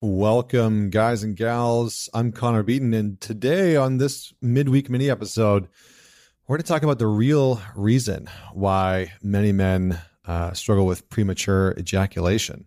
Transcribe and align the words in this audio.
Welcome, 0.00 0.90
guys 0.90 1.24
and 1.24 1.34
gals. 1.34 2.08
I'm 2.14 2.30
Connor 2.30 2.62
Beaton, 2.62 2.94
and 2.94 3.20
today 3.20 3.74
on 3.74 3.98
this 3.98 4.32
midweek 4.40 4.88
mini 4.88 5.10
episode, 5.10 5.66
we're 6.46 6.56
going 6.56 6.62
to 6.62 6.68
talk 6.68 6.84
about 6.84 7.00
the 7.00 7.08
real 7.08 7.60
reason 7.74 8.30
why 8.52 9.10
many 9.24 9.50
men 9.50 10.00
uh, 10.24 10.52
struggle 10.52 10.86
with 10.86 11.08
premature 11.08 11.74
ejaculation. 11.76 12.66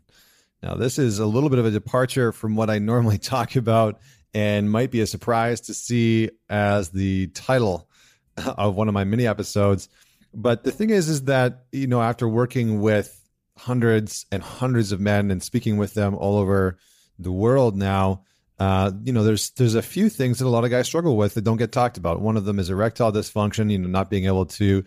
Now, 0.62 0.76
this 0.76 1.00
is 1.00 1.20
a 1.20 1.26
little 1.26 1.50
bit 1.50 1.60
of 1.60 1.66
a 1.66 1.72
departure 1.72 2.34
from 2.34 2.58
what 2.58 2.70
I 2.70 2.80
normally 2.80 3.18
talk 3.18 3.56
about 3.56 4.02
and 4.34 4.70
might 4.70 4.92
be 4.92 5.00
a 5.00 5.08
surprise 5.08 5.62
to 5.62 5.74
see 5.74 6.32
as 6.50 6.90
the 6.90 7.28
title 7.28 7.88
of 8.46 8.76
one 8.76 8.90
of 8.90 8.94
my 8.94 9.06
mini 9.06 9.26
episodes. 9.26 9.88
But 10.34 10.66
the 10.66 10.72
thing 10.72 10.90
is, 10.90 11.08
is 11.08 11.24
that, 11.24 11.64
you 11.72 11.88
know, 11.88 12.02
after 12.02 12.28
working 12.28 12.82
with 12.82 13.18
hundreds 13.58 14.26
and 14.34 14.44
hundreds 14.44 14.92
of 14.92 15.00
men 15.00 15.32
and 15.32 15.42
speaking 15.42 15.78
with 15.78 15.94
them 15.94 16.14
all 16.16 16.36
over 16.36 16.78
the 17.24 17.32
world 17.32 17.76
now, 17.78 18.24
uh, 18.60 18.92
you 19.04 19.12
know, 19.12 19.24
there's 19.24 19.50
there's 19.52 19.76
a 19.76 19.82
few 19.82 20.10
things 20.10 20.40
that 20.40 20.46
a 20.46 20.50
lot 20.50 20.64
of 20.64 20.70
guys 20.70 20.86
struggle 20.86 21.18
with 21.18 21.34
that 21.34 21.44
don't 21.44 21.58
get 21.58 21.72
talked 21.72 21.98
about. 21.98 22.22
One 22.22 22.38
of 22.38 22.46
them 22.46 22.60
is 22.60 22.70
erectile 22.70 23.12
dysfunction, 23.12 23.72
you 23.72 23.80
know, 23.80 23.88
not 23.88 24.10
being 24.10 24.26
able 24.26 24.46
to 24.46 24.84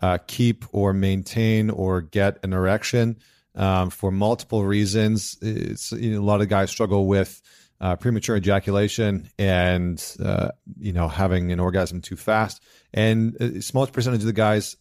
uh, 0.00 0.18
keep 0.26 0.66
or 0.72 0.92
maintain 0.92 1.70
or 1.70 2.02
get 2.02 2.38
an 2.44 2.52
erection 2.52 3.16
um, 3.54 3.88
for 3.88 4.10
multiple 4.10 4.64
reasons. 4.64 5.38
It's 5.40 5.92
you 5.92 6.12
know, 6.12 6.20
a 6.20 6.26
lot 6.26 6.42
of 6.42 6.48
guys 6.48 6.70
struggle 6.70 7.06
with 7.06 7.40
uh, 7.80 7.96
premature 7.96 8.36
ejaculation 8.36 9.30
and 9.38 10.04
uh, 10.22 10.50
you 10.78 10.92
know 10.92 11.08
having 11.08 11.50
an 11.52 11.60
orgasm 11.60 12.00
too 12.00 12.16
fast, 12.16 12.62
and 12.92 13.36
a 13.36 13.62
small 13.62 13.86
percentage 13.86 14.20
of 14.20 14.26
the 14.26 14.32
guys 14.32 14.76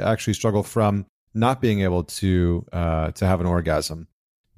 actually 0.00 0.34
struggle 0.34 0.62
from 0.62 1.06
not 1.34 1.60
being 1.60 1.80
able 1.80 2.04
to 2.04 2.64
uh, 2.72 3.10
to 3.12 3.26
have 3.26 3.40
an 3.40 3.46
orgasm 3.46 4.06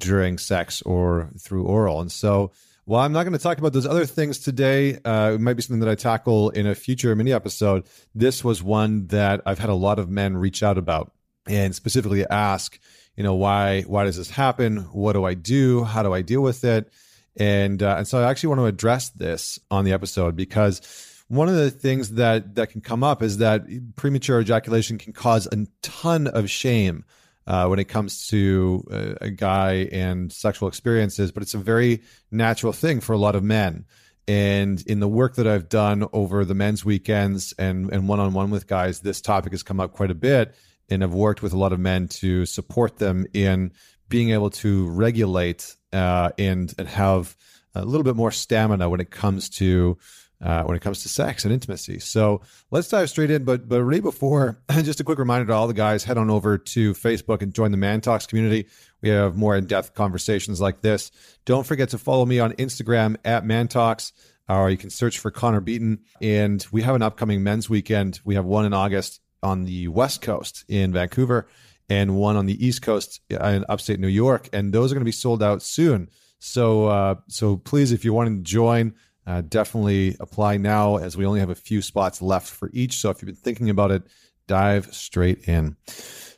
during 0.01 0.39
sex 0.39 0.83
or 0.83 1.31
through 1.39 1.65
oral. 1.65 2.01
And 2.01 2.11
so, 2.11 2.51
while 2.87 3.05
I'm 3.05 3.13
not 3.13 3.23
going 3.23 3.35
to 3.35 3.39
talk 3.39 3.59
about 3.59 3.73
those 3.73 3.87
other 3.87 4.05
things 4.05 4.41
today, 4.41 4.99
uh, 5.05 5.33
it 5.35 5.41
might 5.41 5.55
be 5.55 5.63
something 5.63 5.81
that 5.81 5.89
I 5.89 5.95
tackle 5.95 6.51
in 6.51 6.67
a 6.67 6.75
future 6.75 7.15
mini 7.15 7.33
episode. 7.33 7.85
This 8.17 8.43
was 8.43 8.65
one 8.65 9.07
that 9.09 9.43
I've 9.47 9.61
had 9.61 9.71
a 9.71 9.75
lot 9.75 10.01
of 10.01 10.11
men 10.11 10.37
reach 10.37 10.65
out 10.65 10.77
about 10.77 11.13
and 11.47 11.73
specifically 11.75 12.27
ask, 12.29 12.81
you 13.17 13.23
know, 13.23 13.35
why 13.35 13.83
why 13.83 14.05
does 14.05 14.17
this 14.17 14.31
happen? 14.31 14.79
What 14.93 15.13
do 15.13 15.25
I 15.25 15.35
do? 15.35 15.85
How 15.85 16.03
do 16.03 16.13
I 16.13 16.23
deal 16.23 16.41
with 16.41 16.65
it? 16.65 16.91
And 17.37 17.83
uh, 17.83 17.97
and 17.99 18.09
so 18.09 18.21
I 18.21 18.29
actually 18.29 18.49
want 18.49 18.61
to 18.61 18.67
address 18.67 19.11
this 19.11 19.59
on 19.71 19.85
the 19.85 19.93
episode 19.93 20.35
because 20.35 20.81
one 21.29 21.49
of 21.49 21.55
the 21.55 21.71
things 21.71 22.11
that 22.15 22.57
that 22.57 22.71
can 22.71 22.81
come 22.81 23.05
up 23.05 23.23
is 23.23 23.39
that 23.39 23.63
premature 23.95 24.41
ejaculation 24.41 24.99
can 24.99 25.13
cause 25.13 25.47
a 25.47 25.67
ton 25.83 26.27
of 26.27 26.51
shame 26.51 27.05
uh, 27.47 27.67
when 27.67 27.79
it 27.79 27.89
comes 27.89 28.29
to 28.29 28.85
a, 28.91 29.27
a 29.27 29.31
guy 29.31 29.89
and 29.93 30.33
sexual 30.33 30.69
experiences, 30.69 31.33
but 31.33 31.43
it's 31.43 31.55
a 31.55 31.59
very 31.59 32.03
natural 32.31 32.73
thing 32.73 33.01
for 33.01 33.13
a 33.13 33.19
lot 33.19 33.35
of 33.35 33.43
men. 33.43 33.85
And 34.29 34.81
in 34.87 35.01
the 35.01 35.09
work 35.09 35.37
that 35.37 35.47
I've 35.49 35.69
done 35.69 36.07
over 36.13 36.45
the 36.45 36.55
men's 36.55 36.85
weekends 36.85 37.53
and 37.59 37.91
and 37.93 38.09
one 38.09 38.21
on 38.21 38.33
one 38.33 38.51
with 38.51 38.67
guys, 38.67 39.01
this 39.01 39.21
topic 39.21 39.53
has 39.53 39.63
come 39.63 39.81
up 39.81 39.93
quite 39.93 40.11
a 40.11 40.15
bit. 40.15 40.55
And 40.89 41.03
I've 41.03 41.15
worked 41.15 41.43
with 41.43 41.53
a 41.53 41.59
lot 41.59 41.73
of 41.73 41.81
men 41.81 42.09
to 42.09 42.47
support 42.47 42.99
them 42.99 43.27
in 43.33 43.73
being 44.09 44.31
able 44.31 44.51
to 44.51 44.89
regulate 44.89 45.75
uh, 45.93 46.31
and 46.39 46.73
and 46.79 46.87
have 46.87 47.37
a 47.75 47.85
little 47.85 48.05
bit 48.05 48.17
more 48.17 48.31
stamina 48.31 48.89
when 48.89 49.01
it 49.01 49.11
comes 49.11 49.49
to 49.49 49.99
uh, 50.43 50.63
when 50.63 50.77
it 50.77 50.81
comes 50.81 51.03
to 51.03 51.09
sex 51.09 51.45
and 51.45 51.53
intimacy. 51.53 51.99
So 51.99 52.41
let's 52.71 52.89
dive 52.89 53.11
straight 53.11 53.31
in. 53.31 53.45
But 53.45 53.69
but 53.69 53.83
right 53.83 54.03
before, 54.03 54.61
just 54.71 55.01
a 55.01 55.05
quick 55.05 55.19
reminder 55.19 55.47
to 55.47 55.53
all 55.53 55.67
the 55.67 55.75
guys: 55.75 56.05
head 56.05 56.19
on 56.19 56.31
over 56.31 56.59
to 56.59 56.95
Facebook 56.95 57.43
and 57.43 57.53
join 57.53 57.71
the 57.71 57.77
Man 57.77 58.01
Talks 58.01 58.27
community. 58.27 58.67
We 59.03 59.11
have 59.11 59.37
more 59.37 59.57
in 59.57 59.67
depth 59.67 59.95
conversations 59.95 60.61
like 60.61 60.81
this. 60.81 61.11
Don't 61.45 61.67
forget 61.67 61.91
to 61.91 61.99
follow 61.99 62.25
me 62.25 62.39
on 62.39 62.53
Instagram 62.53 63.17
at 63.25 63.45
Man 63.45 63.69
Talks, 63.69 64.13
or 64.49 64.71
you 64.71 64.77
can 64.77 64.91
search 64.91 65.19
for 65.19 65.31
Connor 65.31 65.61
Beaton. 65.61 66.01
And 66.21 66.65
we 66.73 66.83
have 66.83 66.95
an 66.95 67.03
upcoming 67.03 67.43
men's 67.43 67.69
weekend. 67.69 68.21
We 68.25 68.35
have 68.35 68.45
one 68.45 68.65
in 68.65 68.73
August 68.73 69.21
on 69.43 69.65
the 69.65 69.89
West 69.89 70.23
Coast 70.23 70.65
in 70.69 70.93
Vancouver, 70.93 71.49
and 71.89 72.17
one 72.17 72.37
on 72.37 72.47
the 72.47 72.65
East 72.65 72.83
Coast 72.83 73.21
in 73.29 73.65
upstate 73.69 74.01
New 74.01 74.09
York. 74.09 74.49
And 74.53 74.73
those 74.73 74.91
are 74.91 74.95
going 74.95 75.03
to 75.03 75.07
be 75.07 75.13
sold 75.13 75.43
out 75.43 75.63
soon. 75.63 76.09
So 76.39 76.87
uh, 76.87 77.17
so 77.29 77.59
please, 77.59 77.93
if 77.93 78.05
you 78.05 78.15
want 78.15 78.31
to 78.31 78.43
join 78.43 78.95
uh, 79.27 79.43
definitely 79.43 80.17
apply 80.21 80.57
now 80.57 80.97
as 80.97 81.17
we 81.17 81.27
only 81.27 81.41
have 81.41 81.51
a 81.51 81.55
few 81.55 81.83
spots 81.83 82.23
left 82.23 82.49
for 82.49 82.71
each. 82.73 82.95
So 82.97 83.11
if 83.11 83.21
you've 83.21 83.27
been 83.27 83.35
thinking 83.35 83.71
about 83.71 83.91
it, 83.91 84.03
dive 84.47 84.93
straight 84.93 85.47
in. 85.49 85.77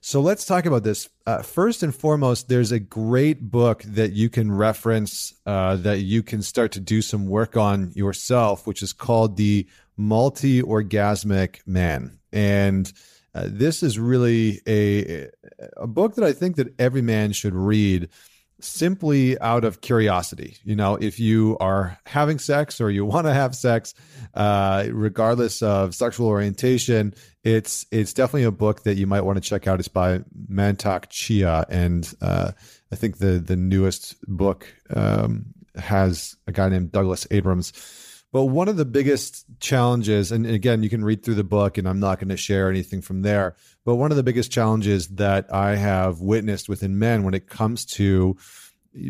So 0.05 0.21
let's 0.21 0.45
talk 0.45 0.67
about 0.67 0.83
this. 0.83 1.09
Uh, 1.27 1.43
first 1.43 1.83
and 1.85 1.95
foremost, 1.95 2.49
there's 2.49 2.73
a 2.73 2.81
great 2.81 3.41
book 3.51 3.85
that 3.85 4.13
you 4.13 4.29
can 4.29 4.51
reference 4.51 5.33
uh, 5.47 5.77
that 5.77 6.01
you 6.01 6.23
can 6.23 6.43
start 6.43 6.73
to 6.73 6.81
do 6.81 7.01
some 7.03 7.27
work 7.27 7.57
on 7.57 7.93
yourself, 7.95 8.67
which 8.67 8.83
is 8.83 8.93
called 8.93 9.37
The 9.37 9.67
Multi 9.97 10.61
Orgasmic 10.61 11.61
Man. 11.67 12.19
And 12.33 12.93
uh, 13.35 13.45
this 13.47 13.83
is 13.83 13.99
really 13.99 14.61
a, 14.67 15.29
a 15.77 15.87
book 15.87 16.17
that 16.17 16.25
I 16.25 16.33
think 16.33 16.57
that 16.57 16.75
every 16.81 17.03
man 17.03 17.33
should 17.33 17.55
read 17.55 18.09
simply 18.65 19.39
out 19.41 19.65
of 19.65 19.81
curiosity. 19.81 20.57
You 20.65 20.77
know, 20.77 20.97
if 20.97 21.19
you 21.21 21.57
are 21.61 21.99
having 22.07 22.39
sex 22.39 22.81
or 22.81 22.91
you 22.91 23.05
want 23.13 23.27
to 23.27 23.35
have 23.35 23.55
sex, 23.55 23.95
uh, 24.35 24.87
regardless 24.91 25.63
of 25.63 25.95
sexual 25.95 26.29
orientation, 26.29 27.15
it's 27.45 27.87
it's 27.91 28.13
definitely 28.13 28.45
a 28.45 28.53
book 28.53 28.85
that 28.85 28.97
you 28.97 29.07
might 29.07 29.23
want 29.23 29.37
to 29.37 29.49
check 29.49 29.67
out. 29.67 29.79
It's 29.79 29.89
by 29.89 30.21
Mantak 30.51 31.07
Chia, 31.11 31.67
and 31.69 32.13
uh, 32.21 32.53
I 32.91 32.97
think 32.97 33.19
the 33.19 33.39
the 33.39 33.57
newest 33.57 34.17
book 34.27 34.73
um, 34.95 35.47
has 35.77 36.37
a 36.47 36.53
guy 36.53 36.69
named 36.69 36.93
Douglas 36.93 37.27
Abrams. 37.31 37.73
But 38.33 38.47
one 38.47 38.69
of 38.69 38.79
the 38.79 38.87
biggest 38.87 39.45
challenges, 39.61 40.33
and 40.33 40.47
again, 40.47 40.83
you 40.83 40.89
can 40.89 41.05
read 41.05 41.23
through 41.23 41.35
the 41.35 41.45
book, 41.45 41.77
and 41.77 41.87
I'm 41.87 42.01
not 42.01 42.19
going 42.19 42.31
to 42.31 42.37
share 42.39 42.71
anything 42.71 43.03
from 43.03 43.21
there. 43.21 43.57
But 43.85 43.97
one 43.97 44.11
of 44.11 44.17
the 44.17 44.23
biggest 44.23 44.53
challenges 44.53 45.09
that 45.09 45.53
I 45.53 45.75
have 45.77 46.21
witnessed 46.21 46.69
within 46.69 46.99
men 46.99 47.25
when 47.25 47.35
it 47.35 47.49
comes 47.49 47.85
to 47.87 48.37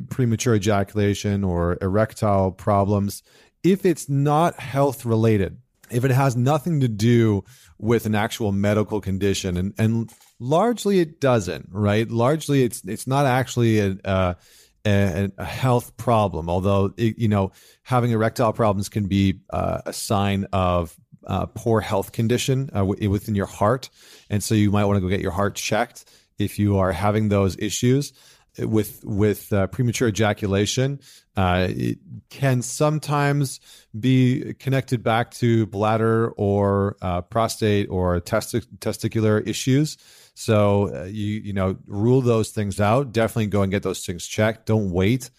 premature 0.08 0.54
ejaculation 0.54 1.44
or 1.44 1.76
erectile 1.80 2.52
problems, 2.52 3.22
if 3.62 3.84
it's 3.84 4.08
not 4.08 4.58
health 4.58 5.04
related, 5.04 5.58
if 5.90 6.04
it 6.04 6.10
has 6.10 6.36
nothing 6.36 6.80
to 6.80 6.88
do 6.88 7.44
with 7.78 8.06
an 8.06 8.14
actual 8.14 8.52
medical 8.52 9.00
condition, 9.00 9.56
and, 9.56 9.74
and 9.76 10.10
largely 10.38 11.00
it 11.00 11.20
doesn't, 11.20 11.68
right? 11.70 12.10
Largely 12.10 12.62
it's 12.62 12.82
it's 12.84 13.06
not 13.06 13.26
actually 13.26 13.80
a, 13.80 13.96
a 14.04 14.36
a, 14.84 15.44
health 15.44 15.96
problem. 15.96 16.48
Although 16.48 16.92
you 16.96 17.28
know 17.28 17.52
having 17.82 18.10
erectile 18.10 18.52
problems 18.52 18.88
can 18.88 19.06
be 19.06 19.40
uh, 19.50 19.82
a 19.86 19.92
sign 19.92 20.46
of 20.52 20.96
uh, 21.26 21.46
poor 21.46 21.80
health 21.80 22.12
condition 22.12 22.70
uh, 22.72 22.80
w- 22.80 23.10
within 23.10 23.34
your 23.34 23.46
heart, 23.46 23.90
and 24.30 24.42
so 24.42 24.54
you 24.54 24.70
might 24.70 24.84
want 24.84 24.96
to 24.96 25.00
go 25.00 25.08
get 25.08 25.20
your 25.20 25.32
heart 25.32 25.54
checked 25.54 26.04
if 26.38 26.58
you 26.58 26.78
are 26.78 26.92
having 26.92 27.28
those 27.28 27.56
issues 27.58 28.12
with 28.58 29.02
with 29.04 29.52
uh, 29.52 29.66
premature 29.68 30.08
ejaculation. 30.08 31.00
Uh, 31.36 31.68
it 31.70 31.98
can 32.28 32.60
sometimes 32.60 33.60
be 33.98 34.54
connected 34.58 35.02
back 35.02 35.30
to 35.30 35.66
bladder 35.66 36.30
or 36.36 36.96
uh, 37.00 37.22
prostate 37.22 37.88
or 37.88 38.20
testi- 38.20 38.66
testicular 38.78 39.46
issues. 39.46 39.96
So 40.34 40.94
uh, 40.94 41.04
you 41.04 41.40
you 41.40 41.52
know 41.52 41.76
rule 41.86 42.20
those 42.20 42.50
things 42.50 42.80
out. 42.80 43.12
Definitely 43.12 43.46
go 43.46 43.62
and 43.62 43.70
get 43.70 43.82
those 43.82 44.04
things 44.04 44.26
checked. 44.26 44.66
Don't 44.66 44.90
wait. 44.90 45.30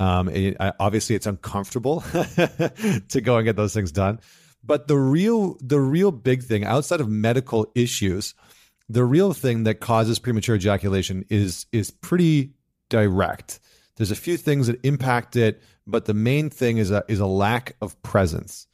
Um, 0.00 0.28
it, 0.28 0.56
obviously, 0.78 1.16
it's 1.16 1.26
uncomfortable 1.26 2.00
to 2.12 3.20
go 3.20 3.36
and 3.36 3.44
get 3.44 3.56
those 3.56 3.74
things 3.74 3.90
done. 3.90 4.20
But 4.68 4.86
the 4.86 4.98
real 4.98 5.56
the 5.60 5.80
real 5.80 6.12
big 6.12 6.42
thing 6.42 6.62
outside 6.62 7.00
of 7.00 7.08
medical 7.08 7.72
issues, 7.74 8.34
the 8.88 9.04
real 9.04 9.32
thing 9.32 9.64
that 9.64 9.80
causes 9.80 10.18
premature 10.18 10.54
ejaculation 10.54 11.24
is 11.30 11.64
is 11.72 11.90
pretty 11.90 12.52
direct. 12.90 13.60
There's 13.96 14.10
a 14.10 14.16
few 14.16 14.36
things 14.36 14.66
that 14.66 14.84
impact 14.84 15.36
it, 15.36 15.62
but 15.86 16.04
the 16.04 16.14
main 16.14 16.50
thing 16.50 16.76
is 16.76 16.90
a 16.90 17.02
is 17.08 17.18
a 17.18 17.26
lack 17.26 17.76
of 17.80 18.00
presence. 18.02 18.66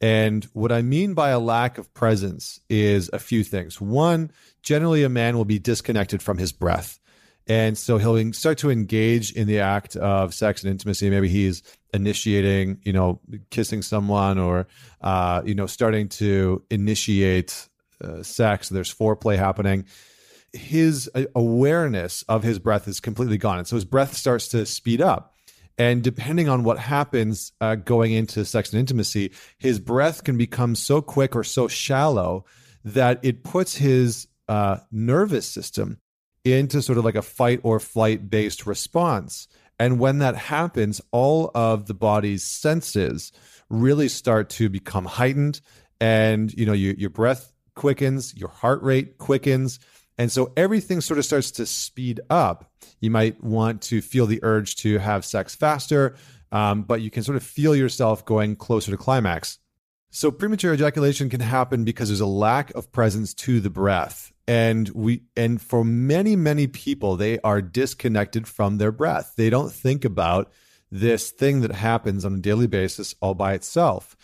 And 0.00 0.42
what 0.54 0.72
I 0.72 0.80
mean 0.80 1.12
by 1.12 1.28
a 1.28 1.38
lack 1.38 1.76
of 1.76 1.92
presence 1.92 2.58
is 2.70 3.10
a 3.12 3.20
few 3.20 3.44
things. 3.44 3.78
One, 3.78 4.32
generally 4.62 5.04
a 5.04 5.10
man 5.10 5.36
will 5.36 5.44
be 5.44 5.58
disconnected 5.60 6.22
from 6.22 6.38
his 6.38 6.50
breath. 6.50 6.98
And 7.48 7.76
so 7.76 7.98
he'll 7.98 8.32
start 8.32 8.58
to 8.58 8.70
engage 8.70 9.32
in 9.32 9.46
the 9.46 9.60
act 9.60 9.96
of 9.96 10.32
sex 10.32 10.62
and 10.62 10.70
intimacy. 10.70 11.10
Maybe 11.10 11.28
he's 11.28 11.62
initiating, 11.92 12.80
you 12.84 12.92
know, 12.92 13.20
kissing 13.50 13.82
someone 13.82 14.38
or, 14.38 14.68
uh, 15.00 15.42
you 15.44 15.54
know, 15.54 15.66
starting 15.66 16.08
to 16.08 16.62
initiate 16.70 17.68
uh, 18.02 18.22
sex. 18.22 18.68
There's 18.68 18.94
foreplay 18.94 19.36
happening. 19.36 19.86
His 20.52 21.10
uh, 21.14 21.24
awareness 21.34 22.22
of 22.28 22.42
his 22.42 22.58
breath 22.58 22.86
is 22.86 23.00
completely 23.00 23.38
gone. 23.38 23.58
And 23.58 23.66
so 23.66 23.76
his 23.76 23.84
breath 23.84 24.14
starts 24.14 24.48
to 24.48 24.64
speed 24.66 25.00
up. 25.00 25.34
And 25.78 26.02
depending 26.02 26.48
on 26.48 26.64
what 26.64 26.78
happens 26.78 27.52
uh, 27.60 27.76
going 27.76 28.12
into 28.12 28.44
sex 28.44 28.72
and 28.72 28.78
intimacy, 28.78 29.32
his 29.58 29.78
breath 29.78 30.22
can 30.22 30.36
become 30.36 30.74
so 30.74 31.00
quick 31.00 31.34
or 31.34 31.44
so 31.44 31.66
shallow 31.66 32.44
that 32.84 33.20
it 33.22 33.42
puts 33.42 33.76
his 33.76 34.28
uh, 34.48 34.78
nervous 34.90 35.46
system 35.46 35.98
into 36.44 36.82
sort 36.82 36.98
of 36.98 37.04
like 37.04 37.14
a 37.14 37.22
fight 37.22 37.60
or 37.62 37.78
flight 37.80 38.28
based 38.30 38.66
response. 38.66 39.48
And 39.78 39.98
when 39.98 40.18
that 40.18 40.36
happens, 40.36 41.00
all 41.10 41.50
of 41.54 41.86
the 41.86 41.94
body's 41.94 42.44
senses 42.44 43.32
really 43.68 44.08
start 44.08 44.50
to 44.50 44.68
become 44.68 45.04
heightened. 45.04 45.60
And, 46.00 46.52
you 46.54 46.66
know, 46.66 46.72
your, 46.72 46.94
your 46.94 47.10
breath 47.10 47.52
quickens, 47.74 48.34
your 48.34 48.48
heart 48.48 48.82
rate 48.82 49.18
quickens. 49.18 49.78
And 50.18 50.30
so 50.30 50.52
everything 50.56 51.00
sort 51.00 51.18
of 51.18 51.24
starts 51.24 51.50
to 51.52 51.66
speed 51.66 52.20
up. 52.28 52.70
You 53.00 53.10
might 53.10 53.42
want 53.42 53.82
to 53.82 54.02
feel 54.02 54.26
the 54.26 54.40
urge 54.42 54.76
to 54.76 54.98
have 54.98 55.24
sex 55.24 55.54
faster, 55.54 56.16
um, 56.50 56.82
but 56.82 57.00
you 57.00 57.10
can 57.10 57.22
sort 57.22 57.36
of 57.36 57.42
feel 57.42 57.74
yourself 57.74 58.24
going 58.24 58.56
closer 58.56 58.90
to 58.90 58.96
climax. 58.96 59.58
So 60.10 60.30
premature 60.30 60.74
ejaculation 60.74 61.30
can 61.30 61.40
happen 61.40 61.84
because 61.84 62.08
there's 62.08 62.20
a 62.20 62.26
lack 62.26 62.70
of 62.74 62.92
presence 62.92 63.32
to 63.34 63.60
the 63.60 63.70
breath. 63.70 64.31
And 64.48 64.88
we 64.90 65.22
and 65.36 65.60
for 65.60 65.84
many 65.84 66.34
many 66.34 66.66
people 66.66 67.16
they 67.16 67.38
are 67.40 67.62
disconnected 67.62 68.48
from 68.48 68.78
their 68.78 68.92
breath. 68.92 69.34
They 69.36 69.50
don't 69.50 69.72
think 69.72 70.04
about 70.04 70.52
this 70.90 71.30
thing 71.30 71.60
that 71.62 71.72
happens 71.72 72.24
on 72.24 72.34
a 72.34 72.40
daily 72.40 72.66
basis 72.66 73.14
all 73.20 73.34
by 73.34 73.54
itself. 73.54 74.16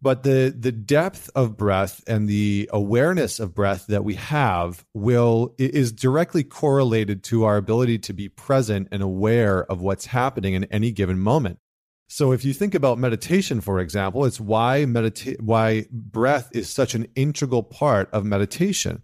But 0.00 0.22
the 0.22 0.54
the 0.56 0.70
depth 0.70 1.28
of 1.34 1.56
breath 1.56 2.04
and 2.06 2.28
the 2.28 2.70
awareness 2.72 3.40
of 3.40 3.54
breath 3.54 3.86
that 3.88 4.04
we 4.04 4.14
have 4.14 4.84
will 4.94 5.54
is 5.58 5.90
directly 5.90 6.44
correlated 6.44 7.24
to 7.24 7.44
our 7.44 7.56
ability 7.56 7.98
to 8.00 8.12
be 8.12 8.28
present 8.28 8.88
and 8.92 9.02
aware 9.02 9.64
of 9.64 9.80
what's 9.80 10.06
happening 10.06 10.54
in 10.54 10.64
any 10.64 10.92
given 10.92 11.18
moment. 11.18 11.58
So 12.06 12.32
if 12.32 12.44
you 12.44 12.54
think 12.54 12.74
about 12.74 12.98
meditation, 12.98 13.60
for 13.60 13.80
example, 13.80 14.24
it's 14.24 14.40
why 14.40 14.84
medita- 14.86 15.40
why 15.40 15.86
breath 15.90 16.48
is 16.52 16.70
such 16.70 16.94
an 16.94 17.08
integral 17.16 17.62
part 17.62 18.08
of 18.12 18.24
meditation. 18.24 19.02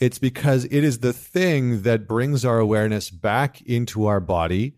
It's 0.00 0.18
because 0.18 0.64
it 0.64 0.84
is 0.84 0.98
the 0.98 1.12
thing 1.12 1.82
that 1.82 2.08
brings 2.08 2.44
our 2.44 2.58
awareness 2.58 3.10
back 3.10 3.62
into 3.62 4.06
our 4.06 4.20
body, 4.20 4.76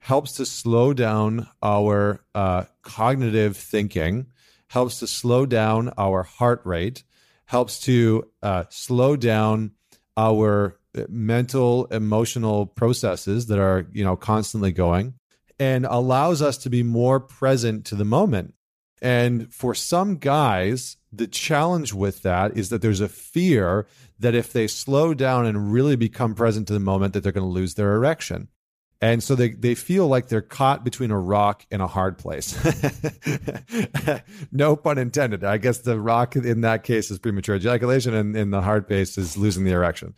helps 0.00 0.32
to 0.32 0.46
slow 0.46 0.92
down 0.92 1.48
our 1.62 2.24
uh, 2.34 2.64
cognitive 2.82 3.56
thinking, 3.56 4.26
helps 4.68 4.98
to 5.00 5.06
slow 5.06 5.46
down 5.46 5.92
our 5.96 6.22
heart 6.22 6.60
rate, 6.64 7.04
helps 7.46 7.80
to 7.80 8.28
uh, 8.42 8.64
slow 8.68 9.16
down 9.16 9.72
our 10.16 10.78
uh, 10.96 11.02
mental 11.08 11.86
emotional 11.86 12.66
processes 12.66 13.46
that 13.46 13.58
are 13.58 13.86
you 13.92 14.04
know 14.04 14.16
constantly 14.16 14.72
going 14.72 15.14
and 15.58 15.86
allows 15.86 16.40
us 16.40 16.58
to 16.58 16.70
be 16.70 16.82
more 16.82 17.20
present 17.20 17.84
to 17.86 17.94
the 17.94 18.04
moment. 18.04 18.54
And 19.00 19.52
for 19.52 19.74
some 19.74 20.16
guys, 20.16 20.96
the 21.12 21.26
challenge 21.26 21.92
with 21.92 22.22
that 22.22 22.56
is 22.56 22.68
that 22.68 22.82
there's 22.82 23.00
a 23.00 23.08
fear 23.08 23.86
that 24.18 24.34
if 24.34 24.52
they 24.52 24.66
slow 24.66 25.14
down 25.14 25.46
and 25.46 25.72
really 25.72 25.96
become 25.96 26.34
present 26.34 26.66
to 26.68 26.72
the 26.72 26.80
moment, 26.80 27.14
that 27.14 27.22
they're 27.22 27.32
going 27.32 27.46
to 27.46 27.52
lose 27.52 27.74
their 27.74 27.94
erection. 27.94 28.48
And 29.00 29.22
so 29.22 29.36
they, 29.36 29.50
they 29.50 29.76
feel 29.76 30.08
like 30.08 30.26
they're 30.26 30.40
caught 30.40 30.84
between 30.84 31.12
a 31.12 31.18
rock 31.18 31.64
and 31.70 31.80
a 31.80 31.86
hard 31.86 32.18
place. 32.18 32.58
no 34.52 34.74
pun 34.74 34.98
intended. 34.98 35.44
I 35.44 35.58
guess 35.58 35.78
the 35.78 36.00
rock 36.00 36.34
in 36.34 36.62
that 36.62 36.82
case 36.82 37.10
is 37.10 37.20
premature 37.20 37.54
ejaculation, 37.54 38.12
and 38.12 38.36
in 38.36 38.50
the 38.50 38.60
hard 38.60 38.88
place 38.88 39.16
is 39.16 39.36
losing 39.36 39.64
the 39.64 39.70
erection. 39.70 40.14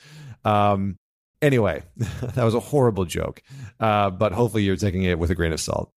Um, 0.46 0.96
Anyway, 1.42 1.82
that 1.96 2.44
was 2.44 2.54
a 2.54 2.60
horrible 2.60 3.04
joke, 3.04 3.42
uh, 3.78 4.10
but 4.10 4.32
hopefully 4.32 4.62
you're 4.62 4.76
taking 4.76 5.04
it 5.04 5.18
with 5.18 5.30
a 5.30 5.34
grain 5.34 5.52
of 5.52 5.60
salt. 5.60 5.92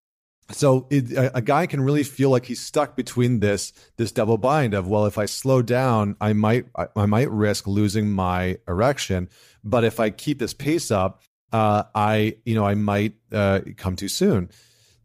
So 0.51 0.88
it, 0.90 1.12
a, 1.12 1.38
a, 1.38 1.42
guy 1.42 1.66
can 1.68 1.81
really 1.81 2.04
feel 2.04 2.30
like 2.30 2.45
he's 2.45 2.60
stuck 2.60 2.95
between 2.95 3.40
this 3.40 3.72
this 3.98 4.12
double 4.12 4.38
bind 4.38 4.74
of 4.74 4.88
well, 4.88 5.06
if 5.06 5.18
I 5.18 5.25
slow 5.25 5.62
down, 5.62 6.16
I 6.19 6.34
might 6.34 6.66
I, 6.75 6.88
I 6.95 7.06
might 7.06 7.31
risk 7.31 7.66
losing 7.66 8.12
my 8.12 8.57
erection, 8.68 9.30
but 9.63 9.84
if 9.84 10.00
I 10.00 10.10
keep 10.10 10.40
this 10.40 10.54
pace 10.54 10.92
up, 10.92 11.24
uh, 11.51 11.84
I 11.95 12.38
you 12.45 12.56
know 12.56 12.66
I 12.66 12.75
might 12.75 13.16
uh, 13.31 13.62
come 13.78 13.95
too 13.95 14.10
soon. 14.10 14.50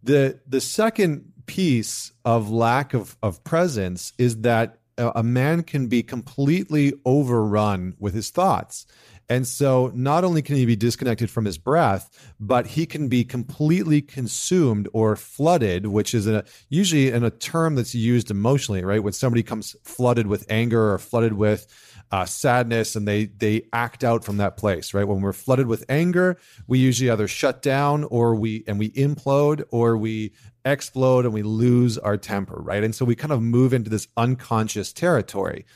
The 0.03 0.41
the 0.47 0.61
second 0.61 1.33
piece 1.47 2.13
of 2.25 2.51
lack 2.51 2.93
of 2.93 3.17
of 3.23 3.45
presence 3.45 4.13
is 4.19 4.41
that 4.43 4.81
a 4.99 5.23
man 5.23 5.63
can 5.63 5.87
be 5.87 6.03
completely 6.03 6.93
overrun 7.05 7.95
with 8.01 8.15
his 8.15 8.31
thoughts 8.31 8.85
and 9.29 9.47
so 9.47 9.93
not 9.95 10.25
only 10.25 10.41
can 10.41 10.57
he 10.57 10.65
be 10.65 10.77
disconnected 10.77 11.31
from 11.31 11.45
his 11.45 11.59
breath, 11.59 12.33
but 12.41 12.67
he 12.67 12.87
can 12.87 13.09
be 13.09 13.25
completely 13.25 14.01
consumed 14.01 14.89
or 14.95 15.17
flooded, 15.17 15.87
which 15.87 16.15
is 16.15 16.27
a, 16.27 16.45
usually 16.71 17.11
in 17.11 17.23
a 17.25 17.31
term 17.31 17.75
that's 17.75 17.95
used 17.95 18.31
emotionally, 18.31 18.83
right? 18.85 19.03
When 19.03 19.13
somebody 19.13 19.43
comes 19.43 19.77
flooded 19.85 20.27
with 20.27 20.47
anger 20.49 20.93
or 20.93 20.99
flooded 20.99 21.35
with 21.35 21.67
uh, 22.11 22.25
sadness 22.25 22.97
and 22.97 23.07
they 23.07 23.27
they 23.27 23.67
act 23.73 24.03
out 24.03 24.25
from 24.25 24.39
that 24.39 24.57
place, 24.57 24.95
right? 24.95 25.07
When 25.07 25.21
we're 25.21 25.35
flooded 25.35 25.67
with 25.67 25.85
anger, 25.91 26.39
we 26.67 26.79
usually 26.79 27.11
either 27.11 27.29
shut 27.29 27.61
down 27.61 28.05
or 28.05 28.35
we 28.35 28.65
and 28.67 28.79
we 28.79 28.91
implode 28.93 29.63
or 29.71 29.99
we 29.99 30.33
explode 30.65 31.27
and 31.27 31.35
we 31.35 31.43
lose 31.43 31.99
our 31.99 32.17
temper, 32.17 32.57
right? 32.63 32.83
And 32.83 32.95
so 32.95 33.05
we 33.05 33.15
kind 33.15 33.33
of 33.33 33.43
move 33.43 33.75
into 33.75 33.91
this 33.91 34.09
unconscious 34.17 34.91
territory. 34.93 35.67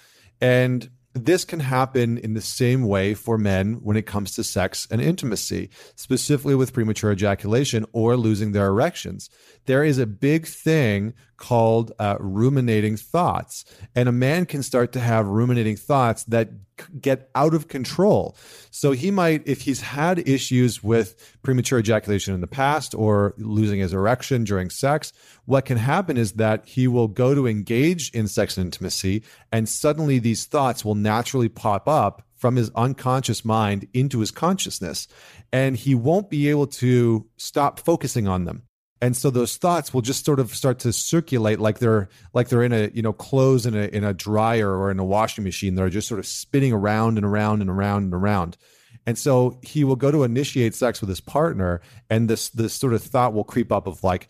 And 0.40 0.88
this 1.14 1.44
can 1.44 1.60
happen 1.60 2.18
in 2.18 2.34
the 2.34 2.40
same 2.40 2.82
way 2.82 3.14
for 3.14 3.36
men 3.36 3.74
when 3.82 3.96
it 3.96 4.06
comes 4.06 4.34
to 4.34 4.44
sex 4.44 4.88
and 4.90 5.00
intimacy, 5.00 5.70
specifically 5.94 6.54
with 6.54 6.72
premature 6.72 7.12
ejaculation 7.12 7.84
or 7.92 8.16
losing 8.16 8.52
their 8.52 8.66
erections. 8.66 9.28
There 9.66 9.84
is 9.84 9.98
a 9.98 10.06
big 10.06 10.46
thing 10.46 11.14
called 11.36 11.92
uh, 11.98 12.16
ruminating 12.18 12.96
thoughts. 12.96 13.64
And 13.94 14.08
a 14.08 14.12
man 14.12 14.46
can 14.46 14.62
start 14.62 14.92
to 14.92 15.00
have 15.00 15.26
ruminating 15.26 15.76
thoughts 15.76 16.24
that 16.24 16.71
get 17.00 17.30
out 17.34 17.54
of 17.54 17.68
control. 17.68 18.36
So 18.70 18.92
he 18.92 19.10
might, 19.10 19.42
if 19.46 19.62
he's 19.62 19.80
had 19.80 20.26
issues 20.28 20.82
with 20.82 21.38
premature 21.42 21.78
ejaculation 21.78 22.34
in 22.34 22.40
the 22.40 22.46
past 22.46 22.94
or 22.94 23.34
losing 23.38 23.80
his 23.80 23.92
erection 23.92 24.44
during 24.44 24.70
sex, 24.70 25.12
what 25.44 25.64
can 25.64 25.78
happen 25.78 26.16
is 26.16 26.32
that 26.32 26.66
he 26.66 26.88
will 26.88 27.08
go 27.08 27.34
to 27.34 27.46
engage 27.46 28.10
in 28.10 28.28
sex 28.28 28.56
and 28.56 28.66
intimacy, 28.66 29.22
and 29.50 29.68
suddenly 29.68 30.18
these 30.18 30.46
thoughts 30.46 30.84
will 30.84 30.94
naturally 30.94 31.48
pop 31.48 31.88
up 31.88 32.22
from 32.34 32.56
his 32.56 32.70
unconscious 32.74 33.44
mind 33.44 33.86
into 33.94 34.18
his 34.18 34.32
consciousness. 34.32 35.06
And 35.52 35.76
he 35.76 35.94
won't 35.94 36.28
be 36.28 36.48
able 36.48 36.66
to 36.68 37.28
stop 37.36 37.78
focusing 37.78 38.26
on 38.26 38.46
them 38.46 38.64
and 39.02 39.16
so 39.16 39.30
those 39.30 39.56
thoughts 39.56 39.92
will 39.92 40.00
just 40.00 40.24
sort 40.24 40.38
of 40.38 40.54
start 40.54 40.78
to 40.78 40.92
circulate 40.92 41.58
like 41.58 41.80
they're 41.80 42.08
like 42.32 42.48
they're 42.48 42.62
in 42.62 42.72
a 42.72 42.88
you 42.94 43.02
know 43.02 43.12
clothes 43.12 43.66
in 43.66 43.74
a 43.74 43.88
in 43.88 44.04
a 44.04 44.14
dryer 44.14 44.70
or 44.70 44.92
in 44.92 45.00
a 45.00 45.04
washing 45.04 45.42
machine 45.42 45.74
that 45.74 45.82
are 45.82 45.90
just 45.90 46.06
sort 46.06 46.20
of 46.20 46.26
spinning 46.26 46.72
around 46.72 47.18
and 47.18 47.26
around 47.26 47.60
and 47.60 47.68
around 47.68 48.04
and 48.04 48.14
around. 48.14 48.56
And 49.04 49.18
so 49.18 49.58
he 49.62 49.82
will 49.82 49.96
go 49.96 50.12
to 50.12 50.22
initiate 50.22 50.76
sex 50.76 51.00
with 51.00 51.08
his 51.08 51.20
partner 51.20 51.80
and 52.08 52.30
this 52.30 52.50
this 52.50 52.74
sort 52.74 52.94
of 52.94 53.02
thought 53.02 53.34
will 53.34 53.42
creep 53.42 53.72
up 53.72 53.88
of 53.88 54.04
like 54.04 54.28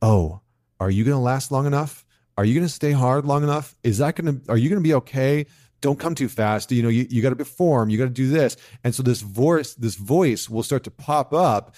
oh 0.00 0.40
are 0.80 0.90
you 0.90 1.04
going 1.04 1.16
to 1.16 1.20
last 1.22 1.52
long 1.52 1.66
enough? 1.66 2.04
Are 2.36 2.44
you 2.44 2.54
going 2.54 2.66
to 2.66 2.72
stay 2.72 2.92
hard 2.92 3.26
long 3.26 3.42
enough? 3.44 3.76
Is 3.84 3.98
that 3.98 4.16
going 4.16 4.40
to 4.40 4.50
are 4.50 4.56
you 4.56 4.70
going 4.70 4.82
to 4.82 4.88
be 4.88 4.94
okay? 4.94 5.44
Don't 5.82 5.98
come 5.98 6.14
too 6.14 6.30
fast. 6.30 6.72
You 6.72 6.82
know 6.82 6.88
you, 6.88 7.06
you 7.10 7.20
got 7.20 7.28
to 7.28 7.36
perform. 7.36 7.90
You 7.90 7.98
got 7.98 8.04
to 8.04 8.10
do 8.10 8.30
this. 8.30 8.56
And 8.84 8.94
so 8.94 9.02
this 9.02 9.20
voice 9.20 9.74
this 9.74 9.96
voice 9.96 10.48
will 10.48 10.62
start 10.62 10.84
to 10.84 10.90
pop 10.90 11.34
up 11.34 11.76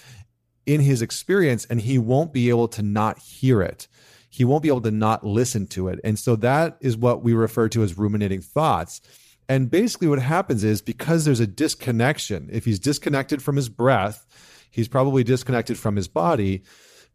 in 0.67 0.81
his 0.81 1.01
experience 1.01 1.65
and 1.65 1.81
he 1.81 1.97
won't 1.97 2.31
be 2.33 2.49
able 2.49 2.67
to 2.67 2.83
not 2.83 3.17
hear 3.17 3.61
it. 3.63 3.87
He 4.29 4.45
won't 4.45 4.61
be 4.61 4.69
able 4.69 4.81
to 4.81 4.91
not 4.91 5.25
listen 5.25 5.65
to 5.67 5.87
it. 5.87 5.99
And 6.03 6.19
so 6.19 6.35
that 6.35 6.77
is 6.81 6.95
what 6.95 7.23
we 7.23 7.33
refer 7.33 7.69
to 7.69 7.81
as 7.81 7.97
ruminating 7.97 8.41
thoughts. 8.41 9.01
And 9.49 9.71
basically, 9.71 10.09
what 10.09 10.19
happens 10.19 10.63
is 10.63 10.81
because 10.81 11.23
there's 11.23 11.39
a 11.39 11.47
disconnection, 11.47 12.49
if 12.51 12.65
he's 12.65 12.79
disconnected 12.79 13.41
from 13.41 13.55
his 13.55 13.69
breath, 13.69 14.25
he's 14.69 14.89
probably 14.89 15.23
disconnected 15.23 15.79
from 15.79 15.95
his 15.95 16.09
body. 16.09 16.63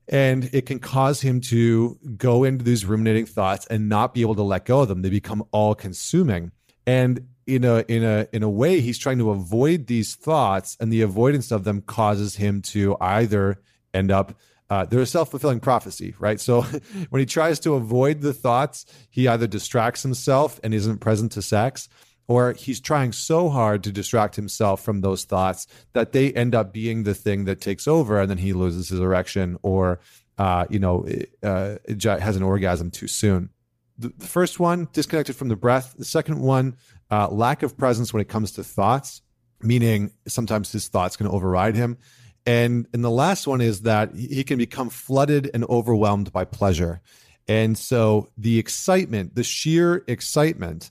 And 0.09 0.49
it 0.53 0.67
can 0.67 0.81
cause 0.81 1.21
him 1.21 1.41
to 1.43 1.97
go 2.17 2.43
into 2.43 2.65
these 2.65 2.85
ruminating 2.85 3.27
thoughts 3.27 3.67
and 3.67 3.89
not 3.89 4.15
be 4.15 4.23
able 4.23 4.35
to 4.35 4.43
let 4.43 4.65
go 4.65 4.81
of 4.81 4.89
them. 4.89 5.03
They 5.03 5.11
become 5.11 5.45
all 5.53 5.75
consuming. 5.75 6.51
And 6.87 7.29
in 7.47 7.65
a 7.65 7.85
in 7.89 8.05
a 8.05 8.27
in 8.33 8.43
a 8.43 8.51
way 8.51 8.81
he's 8.81 8.99
trying 8.99 9.19
to 9.19 9.31
avoid 9.31 9.87
these 9.87 10.15
thoughts 10.15 10.77
and 10.81 10.93
the 10.93 11.03
avoidance 11.03 11.51
of 11.51 11.65
them 11.65 11.81
causes 11.83 12.37
him 12.37 12.63
to 12.63 12.97
either 13.01 13.61
end 13.95 14.11
up 14.11 14.35
uh, 14.71 14.87
they're 14.87 15.01
a 15.01 15.07
self-fulfilling 15.07 15.61
prophecy 15.61 16.15
right? 16.19 16.41
So 16.41 16.63
when 17.11 17.21
he 17.21 17.27
tries 17.27 17.61
to 17.61 17.75
avoid 17.75 18.21
the 18.21 18.33
thoughts 18.33 18.87
he 19.11 19.29
either 19.29 19.47
distracts 19.47 20.03
himself 20.03 20.61
and 20.63 20.73
isn't 20.73 20.99
present 20.99 21.33
to 21.33 21.43
sex 21.43 21.89
or 22.29 22.53
he's 22.53 22.81
trying 22.81 23.13
so 23.13 23.49
hard 23.49 23.83
to 23.85 23.93
distract 23.93 24.37
himself 24.37 24.83
from 24.83 25.01
those 25.01 25.25
thoughts 25.25 25.67
that 25.93 26.13
they 26.13 26.33
end 26.33 26.55
up 26.55 26.73
being 26.73 27.03
the 27.03 27.15
thing 27.15 27.45
that 27.45 27.61
takes 27.61 27.89
over 27.89 28.21
and 28.21 28.31
then 28.31 28.39
he 28.39 28.53
loses 28.53 28.89
his 28.89 29.01
erection 29.01 29.59
or 29.63 30.01
uh, 30.39 30.67
you 30.71 30.79
know 30.79 31.07
uh, 31.43 31.77
has 32.19 32.37
an 32.37 32.43
orgasm 32.43 32.91
too 32.91 33.07
soon. 33.07 33.51
The, 33.99 34.13
the 34.17 34.27
first 34.27 34.59
one 34.59 34.89
disconnected 34.93 35.37
from 35.37 35.49
the 35.49 35.57
breath. 35.57 35.95
The 35.97 36.05
second 36.05 36.41
one 36.41 36.77
uh, 37.13 37.29
lack 37.29 37.63
of 37.63 37.77
presence 37.77 38.13
when 38.13 38.21
it 38.21 38.29
comes 38.29 38.51
to 38.53 38.65
thoughts 38.65 39.23
meaning 39.63 40.13
sometimes 40.27 40.73
his 40.73 40.89
thoughts 40.89 41.17
can 41.17 41.27
override 41.27 41.77
him. 41.77 41.99
And 42.45 42.89
and 42.93 43.05
the 43.05 43.11
last 43.11 43.47
one 43.47 43.61
is 43.61 43.83
that 43.83 44.15
he 44.15 44.43
can 44.43 44.59
become 44.59 44.91
flooded 44.91 45.51
and 45.55 45.65
overwhelmed 45.65 46.33
by 46.33 46.45
pleasure. 46.45 47.01
And 47.47 47.79
so 47.79 48.31
the 48.37 48.59
excitement 48.59 49.35
the 49.35 49.45
sheer 49.45 50.05
excitement 50.09 50.91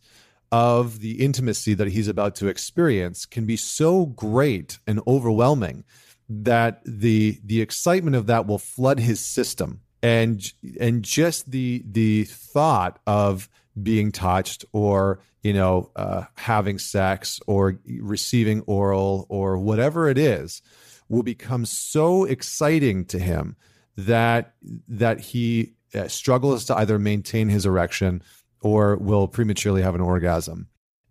of 0.52 1.00
the 1.00 1.24
intimacy 1.24 1.74
that 1.74 1.88
he's 1.88 2.08
about 2.08 2.36
to 2.36 2.48
experience 2.48 3.26
can 3.26 3.46
be 3.46 3.58
so 3.58 4.06
great 4.06 4.80
and 4.88 5.02
overwhelming 5.06 5.84
that 6.30 6.82
the 6.86 7.40
the 7.44 7.62
excitement 7.62 8.16
of 8.16 8.28
that 8.28 8.48
will 8.48 8.58
flood 8.58 9.00
his 9.00 9.20
system. 9.20 9.82
And 10.02 10.42
and 10.80 11.04
just 11.04 11.52
the 11.52 11.84
the 11.86 12.24
thought 12.24 13.00
of 13.06 13.50
being 13.82 14.12
touched 14.12 14.66
or 14.74 15.22
you 15.44 15.54
know 15.54 15.92
uh, 15.96 16.24
having 16.36 16.78
sex 16.78 17.40
or 17.48 17.80
receiving 18.00 18.62
oral 18.62 19.26
or 19.30 19.58
whatever 19.58 20.10
it 20.10 20.18
is 20.18 20.62
will 21.10 21.24
become 21.24 21.66
so 21.66 22.24
exciting 22.24 23.06
to 23.06 23.20
him 23.20 23.56
that 23.98 24.54
that 24.88 25.20
he 25.20 25.74
uh, 25.94 26.08
struggles 26.08 26.66
to 26.66 26.78
either 26.78 26.98
maintain 26.98 27.50
his 27.50 27.66
erection 27.66 28.24
or 28.62 28.96
will 28.98 29.28
prematurely 29.28 29.82
have 29.82 29.96
an 29.96 30.02
orgasm. 30.02 30.68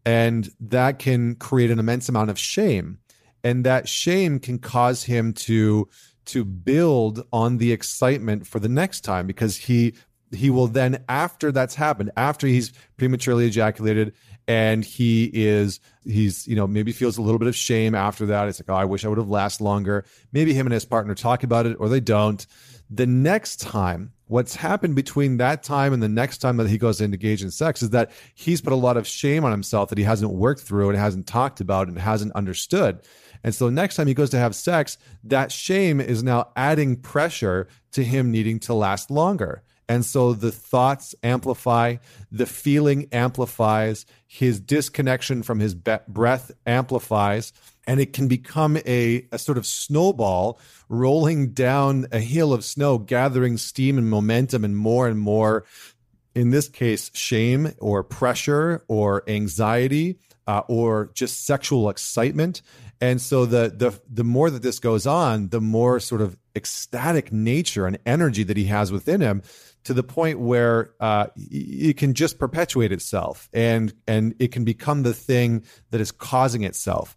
And 0.06 0.48
that 0.60 0.98
can 0.98 1.34
create 1.34 1.70
an 1.70 1.78
immense 1.78 2.08
amount 2.08 2.30
of 2.30 2.38
shame. 2.38 2.98
And 3.44 3.64
that 3.64 3.88
shame 3.88 4.38
can 4.38 4.58
cause 4.58 5.04
him 5.04 5.32
to 5.34 5.88
to 6.26 6.44
build 6.44 7.26
on 7.32 7.58
the 7.58 7.72
excitement 7.72 8.46
for 8.46 8.60
the 8.60 8.68
next 8.68 9.00
time 9.00 9.26
because 9.26 9.56
he 9.56 9.94
he 10.32 10.50
will 10.50 10.66
then 10.66 11.04
after 11.08 11.50
that's 11.50 11.74
happened 11.74 12.10
after 12.16 12.46
he's 12.46 12.72
prematurely 12.96 13.46
ejaculated 13.46 14.14
and 14.46 14.84
he 14.84 15.30
is 15.32 15.80
he's 16.04 16.46
you 16.46 16.56
know 16.56 16.66
maybe 16.66 16.92
feels 16.92 17.18
a 17.18 17.22
little 17.22 17.38
bit 17.38 17.48
of 17.48 17.56
shame 17.56 17.94
after 17.94 18.26
that. 18.26 18.48
It's 18.48 18.60
like 18.60 18.70
oh 18.70 18.74
i 18.74 18.84
wish 18.84 19.04
i 19.04 19.08
would 19.08 19.18
have 19.18 19.28
lasted 19.28 19.64
longer. 19.64 20.04
Maybe 20.32 20.54
him 20.54 20.66
and 20.66 20.72
his 20.72 20.84
partner 20.84 21.14
talk 21.14 21.42
about 21.42 21.66
it 21.66 21.76
or 21.80 21.88
they 21.88 22.00
don't. 22.00 22.44
The 22.90 23.06
next 23.06 23.60
time 23.60 24.12
what's 24.26 24.54
happened 24.54 24.94
between 24.94 25.38
that 25.38 25.62
time 25.62 25.92
and 25.92 26.02
the 26.02 26.08
next 26.08 26.38
time 26.38 26.56
that 26.56 26.68
he 26.68 26.78
goes 26.78 26.98
to 26.98 27.04
engage 27.04 27.42
in 27.42 27.50
sex 27.50 27.82
is 27.82 27.90
that 27.90 28.12
he's 28.34 28.60
put 28.60 28.72
a 28.72 28.76
lot 28.76 28.96
of 28.96 29.06
shame 29.06 29.44
on 29.44 29.50
himself 29.50 29.88
that 29.88 29.98
he 29.98 30.04
hasn't 30.04 30.32
worked 30.32 30.60
through 30.60 30.88
and 30.88 30.98
hasn't 30.98 31.26
talked 31.26 31.60
about 31.60 31.88
and 31.88 31.98
hasn't 31.98 32.32
understood. 32.32 33.00
And 33.42 33.54
so 33.54 33.70
next 33.70 33.96
time 33.96 34.06
he 34.06 34.14
goes 34.14 34.30
to 34.30 34.38
have 34.38 34.54
sex, 34.54 34.98
that 35.24 35.50
shame 35.50 36.00
is 36.00 36.22
now 36.22 36.50
adding 36.56 36.96
pressure 36.96 37.68
to 37.92 38.04
him 38.04 38.30
needing 38.30 38.60
to 38.60 38.74
last 38.74 39.10
longer. 39.10 39.62
And 39.90 40.04
so 40.04 40.34
the 40.34 40.52
thoughts 40.52 41.16
amplify, 41.24 41.96
the 42.30 42.46
feeling 42.46 43.08
amplifies, 43.10 44.06
his 44.28 44.60
disconnection 44.60 45.42
from 45.42 45.58
his 45.58 45.74
be- 45.74 45.96
breath 46.06 46.52
amplifies, 46.64 47.52
and 47.88 47.98
it 47.98 48.12
can 48.12 48.28
become 48.28 48.76
a, 48.86 49.26
a 49.32 49.38
sort 49.38 49.58
of 49.58 49.66
snowball 49.66 50.60
rolling 50.88 51.54
down 51.54 52.06
a 52.12 52.20
hill 52.20 52.52
of 52.52 52.64
snow, 52.64 52.98
gathering 52.98 53.56
steam 53.56 53.98
and 53.98 54.08
momentum 54.08 54.64
and 54.64 54.76
more 54.76 55.08
and 55.08 55.18
more, 55.18 55.64
in 56.36 56.50
this 56.50 56.68
case, 56.68 57.10
shame 57.12 57.72
or 57.78 58.04
pressure 58.04 58.84
or 58.86 59.28
anxiety 59.28 60.20
uh, 60.46 60.62
or 60.68 61.10
just 61.14 61.44
sexual 61.46 61.90
excitement. 61.90 62.62
And 63.00 63.20
so 63.20 63.44
the 63.44 63.72
the 63.74 63.98
the 64.08 64.24
more 64.24 64.50
that 64.50 64.62
this 64.62 64.78
goes 64.78 65.04
on, 65.04 65.48
the 65.48 65.60
more 65.60 65.98
sort 65.98 66.20
of 66.20 66.36
ecstatic 66.54 67.32
nature 67.32 67.86
and 67.86 67.98
energy 68.04 68.42
that 68.44 68.56
he 68.56 68.64
has 68.64 68.92
within 68.92 69.20
him, 69.20 69.42
to 69.84 69.94
the 69.94 70.02
point 70.02 70.40
where 70.40 70.92
uh, 71.00 71.26
it 71.36 71.96
can 71.96 72.14
just 72.14 72.38
perpetuate 72.38 72.92
itself, 72.92 73.48
and 73.52 73.92
and 74.06 74.34
it 74.38 74.52
can 74.52 74.64
become 74.64 75.02
the 75.02 75.14
thing 75.14 75.64
that 75.90 76.00
is 76.00 76.12
causing 76.12 76.64
itself. 76.64 77.16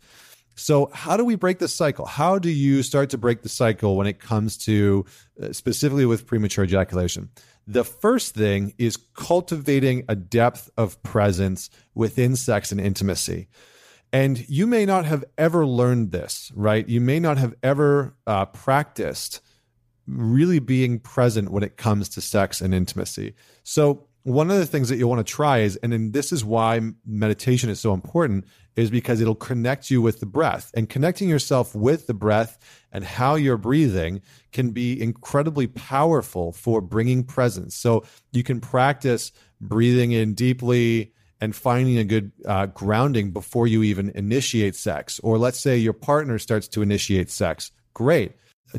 So, 0.56 0.90
how 0.94 1.18
do 1.18 1.26
we 1.26 1.36
break 1.36 1.60
the 1.60 1.68
cycle? 1.68 2.06
How 2.06 2.38
do 2.38 2.50
you 2.50 2.84
start 2.84 3.10
to 3.12 3.18
break 3.18 3.42
the 3.42 3.50
cycle 3.50 3.98
when 3.98 4.08
it 4.08 4.20
comes 4.20 4.58
to 4.60 5.06
uh, 5.42 5.52
specifically 5.52 6.06
with 6.06 6.28
premature 6.28 6.64
ejaculation? 6.64 7.30
The 7.66 7.84
first 7.84 8.36
thing 8.36 8.74
is 8.78 8.98
cultivating 9.16 10.04
a 10.08 10.16
depth 10.16 10.70
of 10.78 11.02
presence 11.02 11.70
within 11.96 12.36
sex 12.36 12.72
and 12.72 12.80
intimacy. 12.80 13.48
And 14.12 14.48
you 14.48 14.68
may 14.68 14.86
not 14.86 15.06
have 15.06 15.24
ever 15.40 15.66
learned 15.66 16.12
this, 16.12 16.52
right? 16.56 16.88
You 16.88 17.02
may 17.02 17.20
not 17.20 17.38
have 17.38 17.56
ever 17.64 18.16
uh, 18.28 18.46
practiced 18.46 19.42
really 20.08 20.60
being 20.60 21.00
present 21.00 21.52
when 21.52 21.64
it 21.64 21.78
comes 21.78 22.10
to 22.10 22.22
sex 22.22 22.62
and 22.62 22.74
intimacy. 22.74 23.36
So, 23.64 24.08
one 24.24 24.50
of 24.50 24.58
the 24.58 24.66
things 24.66 24.88
that 24.88 24.96
you'll 24.96 25.10
want 25.10 25.26
to 25.26 25.34
try 25.34 25.60
is, 25.60 25.76
and 25.78 25.92
then 25.92 26.14
this 26.14 26.32
is 26.32 26.46
why 26.46 26.80
meditation 27.06 27.70
is 27.70 27.82
so 27.82 27.94
important, 27.94 28.46
is 28.78 28.90
because 28.90 29.20
it'll 29.20 29.36
connect 29.36 29.92
you 29.92 30.02
with 30.02 30.22
the 30.22 30.26
breath. 30.26 30.72
And 30.76 30.88
connecting 30.88 31.28
yourself 31.28 31.76
with 31.76 32.08
the 32.08 32.14
breath 32.14 32.58
and 32.94 33.04
how 33.04 33.36
you're 33.36 33.58
breathing 33.58 34.22
can 34.54 34.72
be 34.72 35.02
incredibly 35.02 35.68
powerful 35.68 36.54
for 36.54 36.80
bringing 36.80 37.26
presence. 37.26 37.76
So, 37.76 38.06
you 38.32 38.44
can 38.44 38.62
practice 38.62 39.32
breathing 39.60 40.14
in 40.14 40.34
deeply 40.34 41.14
and 41.42 41.54
finding 41.54 41.98
a 41.98 42.06
good 42.06 42.32
uh, 42.46 42.68
grounding 42.68 43.32
before 43.32 43.68
you 43.68 43.84
even 43.84 44.10
initiate 44.16 44.78
sex. 44.78 45.20
Or 45.20 45.38
let's 45.38 45.60
say 45.60 45.76
your 45.76 45.92
partner 45.92 46.40
starts 46.40 46.70
to 46.70 46.82
initiate 46.82 47.30
sex. 47.30 47.72
Great. 47.94 48.32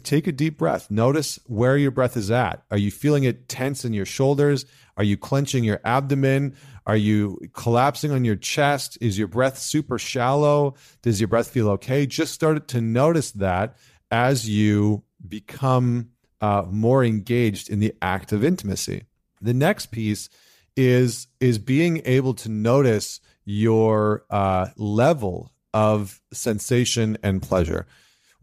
Take 0.03 0.27
a 0.27 0.33
deep 0.33 0.59
breath. 0.59 0.91
Notice 0.91 1.39
where 1.47 1.77
your 1.77 1.91
breath 1.91 2.17
is 2.17 2.31
at. 2.31 2.65
Are 2.71 2.77
you 2.77 2.91
feeling 2.91 3.25
it 3.25 3.49
tense 3.49 3.85
in 3.85 3.93
your 3.93 4.07
shoulders? 4.07 4.67
Are 4.97 5.05
you 5.05 5.17
clenching 5.17 5.65
your 5.65 5.81
abdomen? 5.85 6.57
Are 6.87 6.97
you 6.97 7.41
collapsing 7.53 8.11
on 8.11 8.25
your 8.25 8.37
chest? 8.37 8.99
Is 9.01 9.19
your 9.19 9.29
breath 9.29 9.59
super 9.59 9.99
shallow? 9.99 10.75
Does 11.03 11.21
your 11.21 11.29
breath 11.29 11.49
feel 11.49 11.69
okay? 11.71 12.07
Just 12.07 12.35
start 12.35 12.69
to 12.69 12.81
notice 12.81 13.31
that 13.33 13.77
as 14.11 14.49
you 14.49 15.05
become 15.27 16.11
uh, 16.41 16.65
more 16.71 17.05
engaged 17.05 17.71
in 17.71 17.81
the 17.81 17.95
act 18.03 18.33
of 18.33 18.45
intimacy. 18.45 19.05
The 19.41 19.55
next 19.55 19.87
piece 19.87 20.29
is 20.77 21.29
is 21.41 21.59
being 21.59 22.03
able 22.05 22.35
to 22.35 22.49
notice 22.49 23.21
your 23.45 24.25
uh, 24.31 24.69
level 24.77 25.53
of 25.73 26.21
sensation 26.33 27.17
and 27.23 27.43
pleasure. 27.43 27.87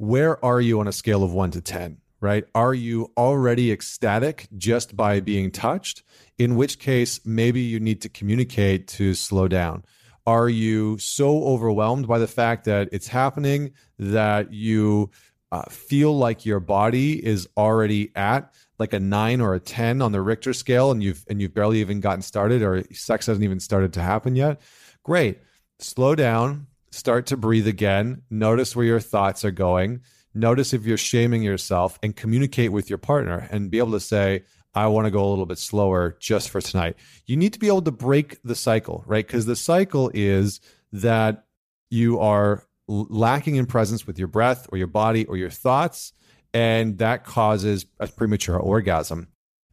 Where 0.02 0.44
are 0.44 0.60
you 0.60 0.80
on 0.80 0.88
a 0.88 0.92
scale 0.92 1.24
of 1.24 1.32
one 1.32 1.52
to 1.52 1.62
ten? 1.62 1.98
Right? 2.22 2.46
Are 2.56 2.74
you 2.74 3.12
already 3.16 3.72
ecstatic 3.72 4.48
just 4.58 4.96
by 4.96 5.20
being 5.20 5.52
touched? 5.52 6.02
In 6.40 6.56
which 6.56 6.80
case, 6.80 7.20
maybe 7.24 7.62
you 7.62 7.80
need 7.80 8.02
to 8.02 8.10
communicate 8.10 8.88
to 8.88 9.14
slow 9.14 9.48
down. 9.48 9.86
Are 10.26 10.50
you 10.50 10.98
so 10.98 11.44
overwhelmed 11.44 12.08
by 12.08 12.18
the 12.18 12.28
fact 12.28 12.66
that 12.66 12.90
it's 12.92 13.10
happening 13.10 13.74
that 14.00 14.52
you 14.52 15.12
uh, 15.52 15.70
feel 15.70 16.18
like 16.18 16.48
your 16.48 16.60
body 16.60 17.24
is 17.24 17.48
already 17.56 18.12
at 18.16 18.52
like 18.80 18.94
a 18.94 19.00
nine 19.00 19.40
or 19.40 19.54
a 19.54 19.60
10 19.60 20.02
on 20.02 20.14
the 20.14 20.22
Richter 20.22 20.54
scale 20.54 20.90
and 20.90 21.04
you've 21.04 21.24
and 21.30 21.40
you've 21.40 21.54
barely 21.54 21.80
even 21.80 22.00
gotten 22.00 22.24
started 22.24 22.64
or 22.64 22.84
sex 22.92 23.28
hasn't 23.28 23.44
even 23.44 23.60
started 23.60 23.94
to 23.94 24.02
happen 24.02 24.36
yet, 24.36 24.62
great. 25.04 25.38
Slow 25.78 26.16
down, 26.16 26.66
start 26.92 27.26
to 27.28 27.38
breathe 27.38 27.68
again, 27.68 28.22
notice 28.30 28.76
where 28.76 28.86
your 28.86 29.00
thoughts 29.00 29.44
are 29.46 29.52
going, 29.52 30.02
notice 30.34 30.74
if 30.74 30.86
you're 30.86 30.98
shaming 30.98 31.44
yourself 31.44 31.98
and 32.04 32.16
communicate 32.16 32.72
with 32.72 32.90
your 32.90 32.98
partner 32.98 33.48
and 33.52 33.72
be 33.72 33.80
able 33.80 33.92
to 33.92 34.00
say, 34.00 34.44
I 34.74 34.88
want 34.88 35.06
to 35.06 35.12
go 35.12 35.26
a 35.26 35.30
little 35.30 35.46
bit 35.46 35.58
slower 35.58 36.16
just 36.20 36.50
for 36.50 36.62
tonight. 36.62 36.96
You 37.26 37.36
need 37.36 37.54
to 37.54 37.60
be 37.60 37.68
able 37.68 37.82
to 37.82 37.92
break 37.92 38.42
the 38.44 38.56
cycle, 38.56 39.04
right? 39.06 39.26
Because 39.26 39.46
the 39.46 39.56
cycle 39.56 40.12
is 40.14 40.62
that 40.94 41.46
you 41.90 42.20
are 42.20 42.64
lacking 42.88 43.56
in 43.56 43.66
presence 43.66 44.08
with 44.08 44.18
your 44.18 44.28
breath 44.28 44.68
or 44.72 44.78
your 44.78 44.88
body 44.88 45.26
or 45.26 45.38
your 45.38 45.50
thoughts 45.50 46.14
and 46.54 46.98
that 46.98 47.24
causes 47.24 47.86
a 48.00 48.08
premature 48.08 48.58
orgasm. 48.58 49.28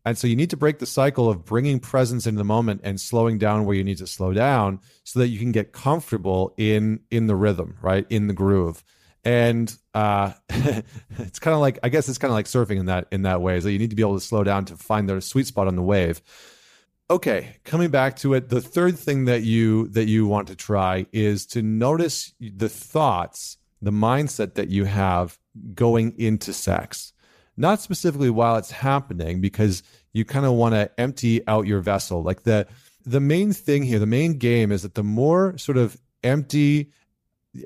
And 0.05 0.17
so 0.17 0.27
you 0.27 0.37
need 0.37 0.51
to 0.51 0.57
break 0.57 0.79
the 0.79 0.87
cycle 0.87 1.29
of 1.29 1.45
bringing 1.45 1.81
presence 1.81 2.27
into 2.27 2.39
the 2.39 2.45
moment 2.45 2.81
and 2.85 3.01
slowing 3.01 3.39
down 3.39 3.65
where 3.65 3.77
you 3.77 3.85
need 3.85 3.99
to 3.99 4.07
slow 4.07 4.33
down 4.33 4.81
so 5.05 5.19
that 5.19 5.29
you 5.29 5.39
can 5.39 5.53
get 5.53 5.73
comfortable 5.73 6.55
in 6.57 7.01
in 7.11 7.27
the 7.27 7.37
rhythm, 7.37 7.77
right? 7.83 8.07
In 8.09 8.27
the 8.27 8.35
groove. 8.35 8.83
And 9.25 9.75
uh, 9.95 10.33
it's 10.49 11.39
kind 11.39 11.55
of 11.55 11.61
like 11.61 11.79
I 11.83 11.89
guess 11.89 12.09
it's 12.09 12.19
kind 12.19 12.31
of 12.31 12.35
like 12.35 12.47
surfing 12.47 12.79
in 12.79 12.87
that 12.87 13.09
in 13.11 13.23
that 13.23 13.43
way. 13.43 13.61
So 13.61 13.69
you 13.69 13.79
need 13.79 13.91
to 13.91 13.97
be 13.97 14.03
able 14.03 14.19
to 14.19 14.25
slow 14.25 14.45
down 14.45 14.65
to 14.67 14.77
find 14.77 15.09
the 15.09 15.21
sweet 15.21 15.47
spot 15.47 15.69
on 15.69 15.77
the 15.77 15.83
wave. 15.83 16.23
Okay, 17.11 17.57
coming 17.65 17.91
back 17.91 18.17
to 18.17 18.35
it, 18.35 18.51
the 18.51 18.61
third 18.61 18.99
thing 18.99 19.25
that 19.25 19.43
you 19.43 19.89
that 19.89 20.09
you 20.09 20.27
want 20.27 20.49
to 20.49 20.57
try 20.57 21.07
is 21.11 21.47
to 21.47 21.63
notice 21.63 22.35
the 22.39 22.69
thoughts, 22.69 23.57
the 23.81 23.91
mindset 23.91 24.55
that 24.55 24.69
you 24.69 24.85
have 24.85 25.39
going 25.75 26.15
into 26.19 26.53
sex. 26.53 27.13
Not 27.59 27.81
specifically 27.81 28.31
while 28.31 28.57
it's 28.57 28.71
happening, 28.71 29.41
because 29.41 29.83
you 30.13 30.25
kind 30.25 30.47
of 30.47 30.53
want 30.53 30.75
to 30.75 30.91
empty 30.99 31.47
out 31.47 31.67
your 31.67 31.81
vessel. 31.81 32.23
Like 32.23 32.45
the 32.45 32.67
the 33.05 33.21
main 33.21 33.53
thing 33.53 33.83
here, 33.83 33.99
the 33.99 34.07
main 34.07 34.39
game 34.39 34.71
is 34.71 34.83
that 34.83 34.95
the 34.95 35.03
more 35.03 35.57
sort 35.59 35.79
of 35.79 35.99
empty 36.23 36.93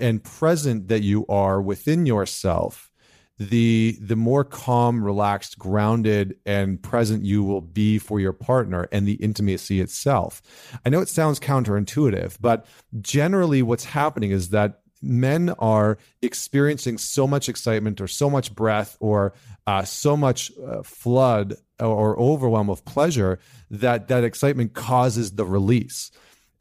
and 0.01 0.23
present 0.23 0.89
that 0.89 1.03
you 1.03 1.27
are 1.27 1.61
within 1.61 2.07
yourself, 2.07 2.91
the 3.39 3.99
the 4.01 4.17
more 4.17 4.45
calm, 4.45 5.03
relaxed, 5.03 5.59
grounded, 5.59 6.37
and 6.47 6.83
present 6.83 7.25
you 7.25 7.43
will 7.43 7.61
be 7.61 7.99
for 7.99 8.21
your 8.21 8.33
partner 8.33 8.89
and 8.93 9.07
the 9.07 9.15
intimacy 9.15 9.81
itself. 9.81 10.43
I 10.87 10.91
know 10.91 11.01
it 11.01 11.09
sounds 11.09 11.41
counterintuitive, 11.41 12.37
but 12.41 12.67
generally 13.01 13.63
what's 13.63 13.85
happening 13.85 14.31
is 14.31 14.51
that 14.51 14.82
men 15.03 15.51
are 15.59 15.99
experiencing 16.23 16.97
so 16.99 17.27
much 17.27 17.49
excitement 17.49 18.01
or 18.01 18.09
so 18.09 18.31
much 18.31 18.55
breath 18.55 18.97
or 19.01 19.35
uh, 19.67 19.85
so 19.85 20.17
much 20.17 20.53
uh, 20.65 20.83
flood 20.83 21.55
or 21.81 22.19
overwhelm 22.19 22.71
of 22.71 22.85
pleasure 22.85 23.39
that 23.71 24.09
that 24.09 24.25
excitement 24.25 24.73
causes 24.75 25.33
the 25.33 25.45
release 25.45 26.11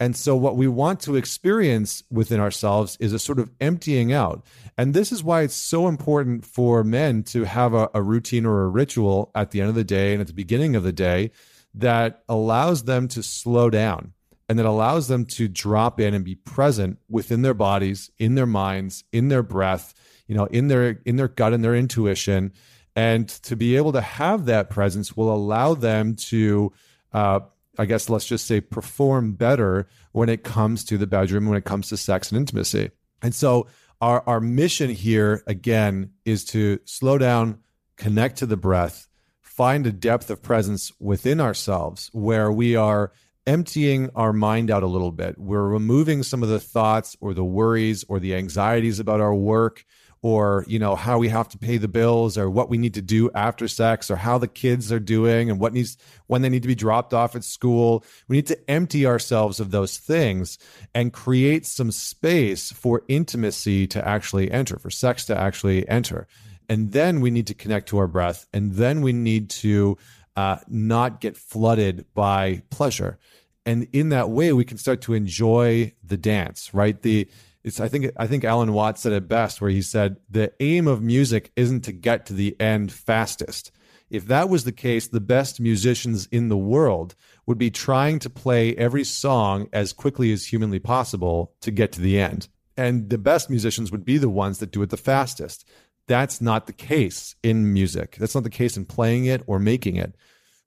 And 0.01 0.15
so, 0.15 0.35
what 0.35 0.57
we 0.57 0.67
want 0.67 0.99
to 1.01 1.15
experience 1.15 2.01
within 2.09 2.39
ourselves 2.39 2.97
is 2.99 3.13
a 3.13 3.19
sort 3.19 3.37
of 3.37 3.51
emptying 3.61 4.11
out. 4.11 4.43
And 4.75 4.95
this 4.95 5.11
is 5.11 5.23
why 5.23 5.43
it's 5.43 5.53
so 5.53 5.87
important 5.87 6.43
for 6.43 6.83
men 6.83 7.21
to 7.25 7.43
have 7.43 7.75
a, 7.75 7.87
a, 7.93 8.01
routine 8.01 8.47
or 8.47 8.63
a 8.63 8.67
ritual 8.67 9.29
at 9.35 9.51
the 9.51 9.61
end 9.61 9.69
of 9.69 9.75
the 9.75 9.83
day 9.83 10.13
and 10.13 10.19
at 10.19 10.25
the 10.25 10.33
beginning 10.33 10.75
of 10.75 10.81
the 10.81 10.91
day 10.91 11.29
that 11.75 12.23
allows 12.27 12.85
them 12.85 13.07
to 13.09 13.21
slow 13.21 13.69
down 13.69 14.13
and 14.51 14.59
that 14.59 14.65
allows 14.65 15.07
them 15.07 15.23
to 15.23 15.47
drop 15.47 15.97
in 15.97 16.13
and 16.13 16.25
be 16.25 16.35
present 16.35 16.99
within 17.07 17.41
their 17.41 17.53
bodies, 17.53 18.11
in 18.19 18.35
their 18.35 18.45
minds, 18.45 19.05
in 19.13 19.29
their 19.29 19.41
breath, 19.41 19.93
you 20.27 20.35
know, 20.35 20.43
in 20.47 20.67
their 20.67 20.99
in 21.05 21.15
their 21.15 21.29
gut 21.29 21.53
and 21.53 21.63
their 21.63 21.73
intuition. 21.73 22.51
And 22.93 23.29
to 23.43 23.55
be 23.55 23.77
able 23.77 23.93
to 23.93 24.01
have 24.01 24.47
that 24.47 24.69
presence 24.69 25.15
will 25.15 25.33
allow 25.33 25.73
them 25.73 26.17
to 26.27 26.73
uh, 27.13 27.39
I 27.77 27.85
guess 27.85 28.09
let's 28.09 28.25
just 28.25 28.45
say 28.45 28.59
perform 28.59 29.35
better 29.35 29.87
when 30.11 30.27
it 30.27 30.43
comes 30.43 30.83
to 30.83 30.97
the 30.97 31.07
bedroom, 31.07 31.47
when 31.47 31.57
it 31.57 31.63
comes 31.63 31.87
to 31.87 31.95
sex 31.95 32.29
and 32.29 32.37
intimacy. 32.37 32.91
And 33.21 33.33
so 33.33 33.67
our 34.01 34.21
our 34.27 34.41
mission 34.41 34.89
here 34.89 35.43
again 35.47 36.11
is 36.25 36.43
to 36.47 36.81
slow 36.83 37.17
down, 37.17 37.59
connect 37.95 38.39
to 38.39 38.45
the 38.45 38.57
breath, 38.57 39.07
find 39.39 39.87
a 39.87 39.93
depth 39.93 40.29
of 40.29 40.43
presence 40.43 40.91
within 40.99 41.39
ourselves 41.39 42.09
where 42.11 42.51
we 42.51 42.75
are 42.75 43.13
emptying 43.47 44.09
our 44.15 44.33
mind 44.33 44.69
out 44.69 44.83
a 44.83 44.87
little 44.87 45.11
bit. 45.11 45.37
We're 45.37 45.67
removing 45.67 46.23
some 46.23 46.43
of 46.43 46.49
the 46.49 46.59
thoughts 46.59 47.17
or 47.21 47.33
the 47.33 47.43
worries 47.43 48.03
or 48.07 48.19
the 48.19 48.35
anxieties 48.35 48.99
about 48.99 49.21
our 49.21 49.33
work 49.33 49.85
or 50.23 50.63
you 50.67 50.77
know 50.77 50.95
how 50.95 51.17
we 51.17 51.29
have 51.29 51.49
to 51.49 51.57
pay 51.57 51.77
the 51.77 51.87
bills 51.87 52.37
or 52.37 52.49
what 52.49 52.69
we 52.69 52.77
need 52.77 52.93
to 52.93 53.01
do 53.01 53.31
after 53.33 53.67
sex 53.67 54.11
or 54.11 54.15
how 54.15 54.37
the 54.37 54.47
kids 54.47 54.91
are 54.91 54.99
doing 54.99 55.49
and 55.49 55.59
what 55.59 55.73
needs 55.73 55.97
when 56.27 56.41
they 56.41 56.49
need 56.49 56.61
to 56.61 56.67
be 56.67 56.75
dropped 56.75 57.13
off 57.13 57.35
at 57.35 57.43
school. 57.43 58.03
We 58.27 58.37
need 58.37 58.47
to 58.47 58.69
empty 58.69 59.05
ourselves 59.07 59.59
of 59.59 59.71
those 59.71 59.97
things 59.97 60.59
and 60.93 61.11
create 61.11 61.65
some 61.65 61.91
space 61.91 62.71
for 62.71 63.03
intimacy 63.07 63.87
to 63.87 64.07
actually 64.07 64.51
enter 64.51 64.77
for 64.77 64.91
sex 64.91 65.25
to 65.25 65.37
actually 65.37 65.87
enter. 65.89 66.27
And 66.69 66.91
then 66.91 67.19
we 67.19 67.31
need 67.31 67.47
to 67.47 67.53
connect 67.53 67.89
to 67.89 67.97
our 67.97 68.07
breath. 68.07 68.45
And 68.53 68.73
then 68.73 69.01
we 69.01 69.11
need 69.11 69.49
to 69.49 69.97
uh, 70.35 70.57
not 70.67 71.21
get 71.21 71.35
flooded 71.37 72.05
by 72.13 72.61
pleasure 72.69 73.19
and 73.65 73.87
in 73.93 74.09
that 74.09 74.29
way 74.29 74.53
we 74.53 74.65
can 74.65 74.77
start 74.77 75.01
to 75.01 75.13
enjoy 75.13 75.91
the 76.03 76.17
dance 76.17 76.73
right 76.73 77.01
the 77.01 77.27
it's 77.63 77.79
I 77.79 77.87
think 77.87 78.11
I 78.17 78.27
think 78.27 78.43
Alan 78.43 78.73
Watts 78.73 79.01
said 79.01 79.13
it 79.13 79.27
best 79.27 79.61
where 79.61 79.69
he 79.69 79.81
said 79.81 80.17
the 80.29 80.51
aim 80.59 80.87
of 80.87 81.01
music 81.01 81.51
isn't 81.55 81.81
to 81.81 81.91
get 81.91 82.25
to 82.27 82.33
the 82.33 82.59
end 82.59 82.91
fastest. 82.91 83.71
If 84.09 84.25
that 84.25 84.49
was 84.49 84.65
the 84.65 84.73
case, 84.73 85.07
the 85.07 85.21
best 85.21 85.59
musicians 85.59 86.27
in 86.27 86.49
the 86.49 86.57
world 86.57 87.15
would 87.45 87.57
be 87.57 87.71
trying 87.71 88.19
to 88.19 88.29
play 88.29 88.75
every 88.75 89.05
song 89.05 89.69
as 89.71 89.93
quickly 89.93 90.33
as 90.33 90.47
humanly 90.47 90.79
possible 90.79 91.53
to 91.61 91.71
get 91.71 91.93
to 91.93 92.01
the 92.01 92.19
end. 92.19 92.49
And 92.75 93.09
the 93.09 93.17
best 93.17 93.49
musicians 93.49 93.91
would 93.91 94.03
be 94.03 94.17
the 94.17 94.29
ones 94.29 94.57
that 94.57 94.71
do 94.71 94.81
it 94.81 94.89
the 94.89 94.97
fastest. 94.97 95.65
That's 96.07 96.41
not 96.41 96.67
the 96.67 96.73
case 96.73 97.35
in 97.43 97.73
music. 97.73 98.17
That's 98.19 98.35
not 98.35 98.43
the 98.43 98.49
case 98.49 98.77
in 98.77 98.85
playing 98.85 99.25
it 99.25 99.43
or 99.47 99.59
making 99.59 99.95
it. 99.95 100.15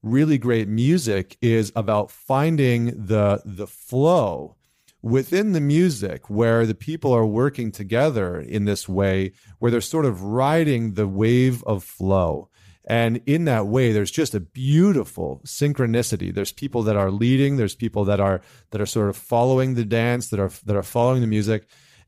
Really 0.03 0.39
great 0.39 0.69
music 0.69 1.37
is 1.41 1.73
about 1.75 2.11
finding 2.11 3.07
the 3.07 3.43
the 3.45 3.67
flow 3.67 4.57
within 5.03 5.53
the 5.53 5.61
music 5.61 6.31
where 6.31 6.65
the 6.65 6.75
people 6.75 7.13
are 7.13 7.27
working 7.27 7.71
together 7.71 8.41
in 8.41 8.65
this 8.65 8.89
way 8.89 9.33
where 9.59 9.71
they're 9.71 9.83
sort 9.83 10.07
of 10.07 10.23
riding 10.23 10.95
the 10.95 11.07
wave 11.07 11.63
of 11.65 11.85
flow. 11.85 12.49
And 12.87 13.21
in 13.27 13.45
that 13.45 13.67
way 13.67 13.93
there's 13.93 14.11
just 14.11 14.35
a 14.35 14.41
beautiful 14.41 15.43
synchronicity. 15.45 16.35
There's 16.35 16.53
people 16.53 16.83
that 16.85 16.97
are 16.97 17.11
leading. 17.11 17.57
There's 17.57 17.75
people 17.75 18.05
that 18.07 18.21
are 18.21 18.41
that 18.71 18.81
are 18.81 18.87
sort 18.87 19.11
of 19.11 19.17
following 19.17 19.75
the 19.75 19.85
dance 19.85 20.29
that 20.29 20.41
are 20.41 20.51
that 20.65 20.77
are 20.77 20.83
following 20.83 21.21
the 21.21 21.27
music. 21.27 21.67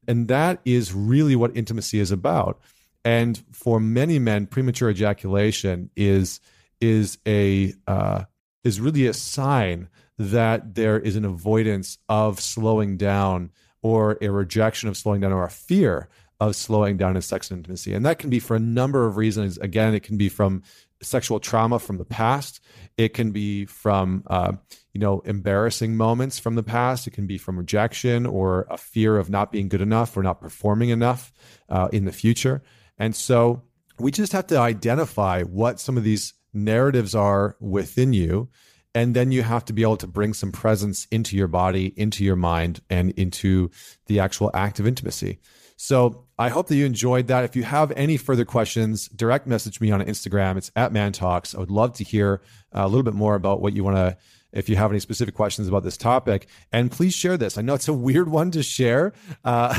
And 0.08 0.28
that 0.28 0.60
is 0.64 0.94
really 0.94 1.36
what 1.36 1.56
intimacy 1.56 1.98
is 1.98 2.10
about 2.10 2.60
and 3.06 3.40
for 3.52 3.78
many 3.78 4.18
men 4.18 4.46
premature 4.46 4.90
ejaculation 4.90 5.88
is 5.94 6.40
is 6.80 7.18
a 7.24 7.72
uh, 7.86 8.24
is 8.64 8.80
really 8.80 9.06
a 9.06 9.14
sign 9.14 9.88
that 10.18 10.74
there 10.74 10.98
is 10.98 11.14
an 11.14 11.24
avoidance 11.24 11.98
of 12.08 12.40
slowing 12.40 12.96
down 12.96 13.52
or 13.80 14.18
a 14.20 14.28
rejection 14.28 14.88
of 14.88 14.96
slowing 14.96 15.20
down 15.20 15.32
or 15.32 15.44
a 15.44 15.50
fear 15.50 16.08
of 16.40 16.56
slowing 16.56 16.96
down 16.96 17.14
in 17.14 17.22
sex 17.22 17.48
and 17.48 17.60
intimacy. 17.60 17.94
And 17.94 18.04
that 18.04 18.18
can 18.18 18.28
be 18.28 18.40
for 18.40 18.56
a 18.56 18.60
number 18.60 19.06
of 19.06 19.16
reasons. 19.16 19.56
Again, 19.58 19.94
it 19.94 20.02
can 20.02 20.16
be 20.16 20.28
from 20.28 20.64
sexual 21.00 21.38
trauma 21.38 21.78
from 21.78 21.98
the 21.98 22.04
past. 22.04 22.60
It 22.98 23.14
can 23.14 23.30
be 23.30 23.66
from, 23.66 24.24
uh, 24.26 24.54
you 24.92 25.00
know, 25.00 25.20
embarrassing 25.20 25.96
moments 25.96 26.40
from 26.40 26.56
the 26.56 26.62
past. 26.64 27.06
It 27.06 27.12
can 27.12 27.28
be 27.28 27.38
from 27.38 27.56
rejection 27.56 28.26
or 28.26 28.66
a 28.68 28.76
fear 28.76 29.16
of 29.16 29.30
not 29.30 29.52
being 29.52 29.68
good 29.68 29.80
enough 29.80 30.16
or 30.16 30.24
not 30.24 30.40
performing 30.40 30.88
enough 30.88 31.32
uh, 31.68 31.88
in 31.92 32.04
the 32.04 32.12
future. 32.12 32.62
And 32.98 33.14
so 33.14 33.62
we 33.98 34.10
just 34.10 34.32
have 34.32 34.46
to 34.48 34.58
identify 34.58 35.42
what 35.42 35.80
some 35.80 35.96
of 35.96 36.04
these 36.04 36.34
narratives 36.52 37.14
are 37.14 37.56
within 37.60 38.12
you 38.12 38.48
and 38.96 39.14
then 39.14 39.30
you 39.30 39.42
have 39.42 39.62
to 39.66 39.74
be 39.74 39.82
able 39.82 39.98
to 39.98 40.06
bring 40.06 40.32
some 40.32 40.50
presence 40.50 41.06
into 41.10 41.36
your 41.36 41.48
body 41.48 41.92
into 41.98 42.24
your 42.24 42.34
mind 42.34 42.80
and 42.88 43.10
into 43.10 43.70
the 44.06 44.20
actual 44.20 44.50
act 44.54 44.80
of 44.80 44.86
intimacy. 44.86 45.38
So 45.76 46.24
i 46.38 46.48
hope 46.48 46.68
that 46.68 46.76
you 46.76 46.86
enjoyed 46.86 47.26
that. 47.26 47.44
If 47.44 47.56
you 47.56 47.62
have 47.64 47.92
any 47.92 48.16
further 48.16 48.46
questions 48.46 49.08
direct 49.08 49.46
message 49.46 49.80
me 49.82 49.90
on 49.90 50.00
instagram. 50.00 50.56
It's 50.56 50.70
at 50.74 50.92
man 50.92 51.12
talks 51.12 51.54
i 51.54 51.58
would 51.58 51.70
love 51.70 51.92
to 51.94 52.04
hear 52.04 52.40
uh, 52.74 52.84
a 52.84 52.88
little 52.88 53.02
bit 53.02 53.14
more 53.14 53.34
about 53.34 53.60
what 53.60 53.74
you 53.74 53.84
want 53.84 53.96
to 53.96 54.16
if 54.56 54.68
you 54.68 54.76
have 54.76 54.90
any 54.90 55.00
specific 55.00 55.34
questions 55.34 55.68
about 55.68 55.84
this 55.84 55.96
topic 55.96 56.48
and 56.72 56.90
please 56.90 57.14
share 57.14 57.36
this 57.36 57.58
i 57.58 57.62
know 57.62 57.74
it's 57.74 57.88
a 57.88 57.92
weird 57.92 58.28
one 58.28 58.50
to 58.50 58.62
share 58.62 59.12
uh, 59.44 59.74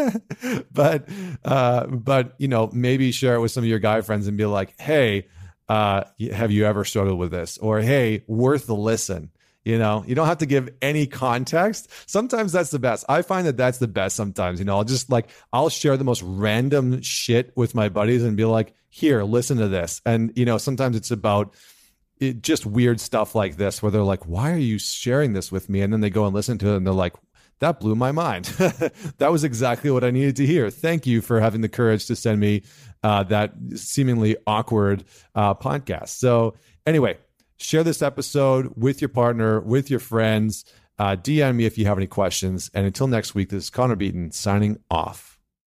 but 0.72 1.08
uh, 1.44 1.86
but 1.86 2.34
you 2.38 2.48
know 2.48 2.70
maybe 2.72 3.12
share 3.12 3.34
it 3.34 3.40
with 3.40 3.50
some 3.50 3.62
of 3.64 3.68
your 3.68 3.78
guy 3.78 4.00
friends 4.00 4.26
and 4.26 4.36
be 4.36 4.46
like 4.46 4.78
hey 4.80 5.26
uh, 5.68 6.04
have 6.32 6.50
you 6.50 6.64
ever 6.64 6.84
struggled 6.84 7.18
with 7.18 7.30
this? 7.30 7.58
Or, 7.58 7.80
hey, 7.80 8.24
worth 8.26 8.66
the 8.66 8.74
listen. 8.74 9.30
You 9.64 9.78
know, 9.78 10.02
you 10.06 10.14
don't 10.14 10.26
have 10.26 10.38
to 10.38 10.46
give 10.46 10.70
any 10.80 11.06
context. 11.06 11.90
Sometimes 12.06 12.52
that's 12.52 12.70
the 12.70 12.78
best. 12.78 13.04
I 13.08 13.20
find 13.20 13.46
that 13.46 13.58
that's 13.58 13.78
the 13.78 13.88
best 13.88 14.16
sometimes. 14.16 14.60
You 14.60 14.64
know, 14.64 14.76
I'll 14.76 14.84
just 14.84 15.10
like, 15.10 15.28
I'll 15.52 15.68
share 15.68 15.98
the 15.98 16.04
most 16.04 16.22
random 16.22 17.02
shit 17.02 17.52
with 17.54 17.74
my 17.74 17.90
buddies 17.90 18.24
and 18.24 18.36
be 18.36 18.46
like, 18.46 18.74
here, 18.88 19.22
listen 19.24 19.58
to 19.58 19.68
this. 19.68 20.00
And, 20.06 20.32
you 20.36 20.46
know, 20.46 20.56
sometimes 20.56 20.96
it's 20.96 21.10
about, 21.10 21.54
it, 22.20 22.42
just 22.42 22.66
weird 22.66 23.00
stuff 23.00 23.34
like 23.34 23.56
this 23.56 23.82
where 23.82 23.90
they're 23.90 24.02
like, 24.02 24.26
why 24.26 24.52
are 24.52 24.58
you 24.58 24.78
sharing 24.78 25.32
this 25.32 25.52
with 25.52 25.68
me? 25.68 25.80
And 25.80 25.92
then 25.92 26.00
they 26.00 26.10
go 26.10 26.24
and 26.26 26.34
listen 26.34 26.58
to 26.58 26.68
it 26.70 26.76
and 26.76 26.86
they're 26.86 26.94
like, 26.94 27.14
that 27.60 27.80
blew 27.80 27.94
my 27.94 28.12
mind. 28.12 28.44
that 29.18 29.32
was 29.32 29.44
exactly 29.44 29.90
what 29.90 30.04
I 30.04 30.10
needed 30.10 30.36
to 30.36 30.46
hear. 30.46 30.70
Thank 30.70 31.06
you 31.06 31.20
for 31.20 31.40
having 31.40 31.60
the 31.60 31.68
courage 31.68 32.06
to 32.06 32.16
send 32.16 32.40
me 32.40 32.62
uh, 33.02 33.24
that 33.24 33.52
seemingly 33.74 34.36
awkward 34.46 35.04
uh, 35.34 35.54
podcast. 35.54 36.10
So, 36.10 36.54
anyway, 36.86 37.18
share 37.58 37.82
this 37.82 38.02
episode 38.02 38.72
with 38.76 39.00
your 39.00 39.08
partner, 39.08 39.60
with 39.60 39.90
your 39.90 40.00
friends. 40.00 40.64
Uh, 40.98 41.16
DM 41.16 41.56
me 41.56 41.64
if 41.64 41.78
you 41.78 41.86
have 41.86 41.98
any 41.98 42.06
questions. 42.06 42.70
And 42.74 42.86
until 42.86 43.06
next 43.06 43.34
week, 43.34 43.50
this 43.50 43.64
is 43.64 43.70
Connor 43.70 43.96
Beaton 43.96 44.30
signing 44.32 44.78
off. 44.90 45.37